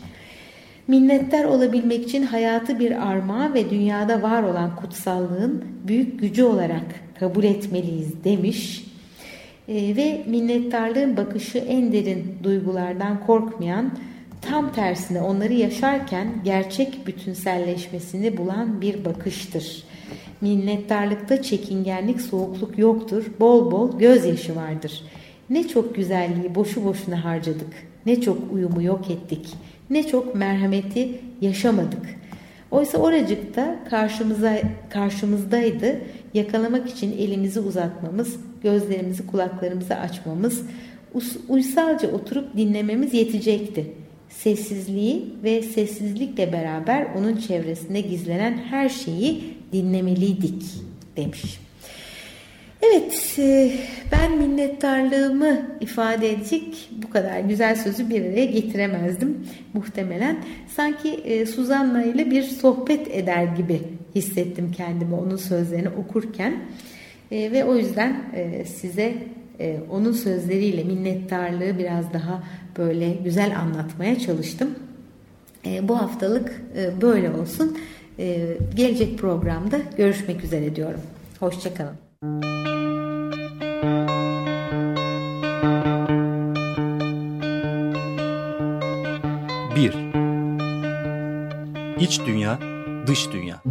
Minnettar 0.88 1.44
olabilmek 1.44 2.04
için 2.04 2.24
hayatı 2.24 2.80
bir 2.80 3.12
armağan 3.12 3.54
ve 3.54 3.70
dünyada 3.70 4.22
var 4.22 4.44
olan 4.44 4.76
kutsallığın 4.76 5.66
büyük 5.88 6.20
gücü 6.20 6.44
olarak 6.44 6.86
kabul 7.20 7.44
etmeliyiz 7.44 8.24
demiş. 8.24 8.86
E, 9.68 9.96
ve 9.96 10.24
minnettarlığın 10.28 11.18
bakışı 11.18 11.58
en 11.58 11.92
derin 11.92 12.38
duygulardan 12.44 13.26
korkmayan, 13.26 13.92
tam 14.42 14.74
tersine 14.74 15.22
onları 15.22 15.54
yaşarken 15.54 16.28
gerçek 16.44 17.08
bütünselleşmesini 17.08 18.38
bulan 18.38 18.82
bir 18.82 19.06
bakıştır. 19.06 19.84
Minnettarlıkta 20.42 21.42
çekingenlik, 21.42 22.22
soğukluk 22.22 22.78
yoktur. 22.78 23.24
Bol 23.40 23.72
bol 23.72 24.00
gözyaşı 24.00 24.56
vardır. 24.56 25.04
Ne 25.54 25.68
çok 25.68 25.96
güzelliği 25.96 26.56
boşu 26.56 26.86
boşuna 26.86 27.26
harcadık. 27.26 27.74
Ne 28.06 28.22
çok 28.22 28.38
uyumu 28.54 28.84
yok 28.84 29.10
ettik. 29.10 29.48
Ne 29.90 30.08
çok 30.08 30.36
merhameti 30.36 31.10
yaşamadık. 31.42 32.02
Oysa 32.72 32.98
oracıkta 32.98 33.80
karşımıza 33.90 34.60
karşımızdaydı. 34.90 36.02
Yakalamak 36.34 36.90
için 36.90 37.18
elimizi 37.18 37.60
uzatmamız, 37.60 38.36
gözlerimizi 38.64 39.28
kulaklarımızı 39.28 39.96
açmamız, 39.96 40.62
uysalca 41.50 42.12
oturup 42.12 42.58
dinlememiz 42.58 43.14
yetecekti 43.14 43.86
sessizliği 44.30 45.26
ve 45.44 45.62
sessizlikle 45.62 46.54
beraber 46.54 47.08
onun 47.18 47.38
çevresinde 47.38 48.02
gizlenen 48.02 48.58
her 48.58 48.90
şeyi 48.90 49.44
dinlemeliydik 49.74 50.64
demiş. 51.18 51.63
Evet, 52.86 53.36
e, 53.40 53.72
ben 54.12 54.38
minnettarlığımı 54.38 55.62
ifade 55.82 56.32
edecek 56.32 56.90
bu 57.04 57.10
kadar 57.10 57.40
güzel 57.40 57.76
sözü 57.76 58.10
bir 58.10 58.22
araya 58.22 58.46
getiremezdim 58.46 59.48
muhtemelen. 59.74 60.38
Sanki 60.76 61.10
e, 61.10 61.46
Suzanna 61.46 62.04
ile 62.04 62.32
bir 62.32 62.44
sohbet 62.44 63.08
eder 63.16 63.44
gibi 63.44 63.82
hissettim 64.16 64.72
kendimi 64.78 65.16
onun 65.16 65.36
sözlerini 65.36 65.90
okurken. 65.90 66.56
E, 67.32 67.52
ve 67.52 67.66
o 67.66 67.76
yüzden 67.76 68.16
size 68.66 69.14
onun 69.92 70.12
sözleriyle 70.12 70.84
minnettarlığı 70.84 71.80
biraz 71.80 72.14
daha 72.14 72.44
böyle 72.78 73.10
güzel 73.10 73.60
anlatmaya 73.60 74.20
çalıştım. 74.20 74.70
Bu 75.82 76.02
haftalık 76.02 76.62
böyle 77.02 77.30
olsun. 77.30 77.78
Gelecek 78.76 79.20
programda 79.20 79.80
görüşmek 79.98 80.44
üzere 80.44 80.76
diyorum. 80.76 81.02
Hoşçakalın. 81.40 81.96
Bir. 82.24 82.63
İç 92.14 92.22
dünya, 92.26 92.60
dış 93.08 93.32
dünya. 93.32 93.62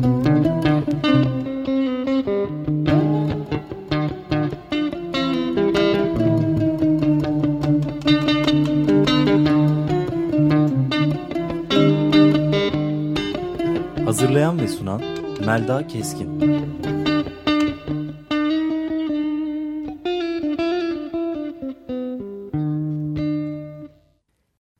Hazırlayan 14.04 14.60
ve 14.60 14.68
sunan 14.68 15.02
Melda 15.46 15.86
Keskin. 15.86 16.40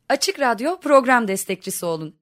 Açık 0.08 0.40
Radyo 0.40 0.80
program 0.80 1.28
destekçisi 1.28 1.86
olun. 1.86 2.21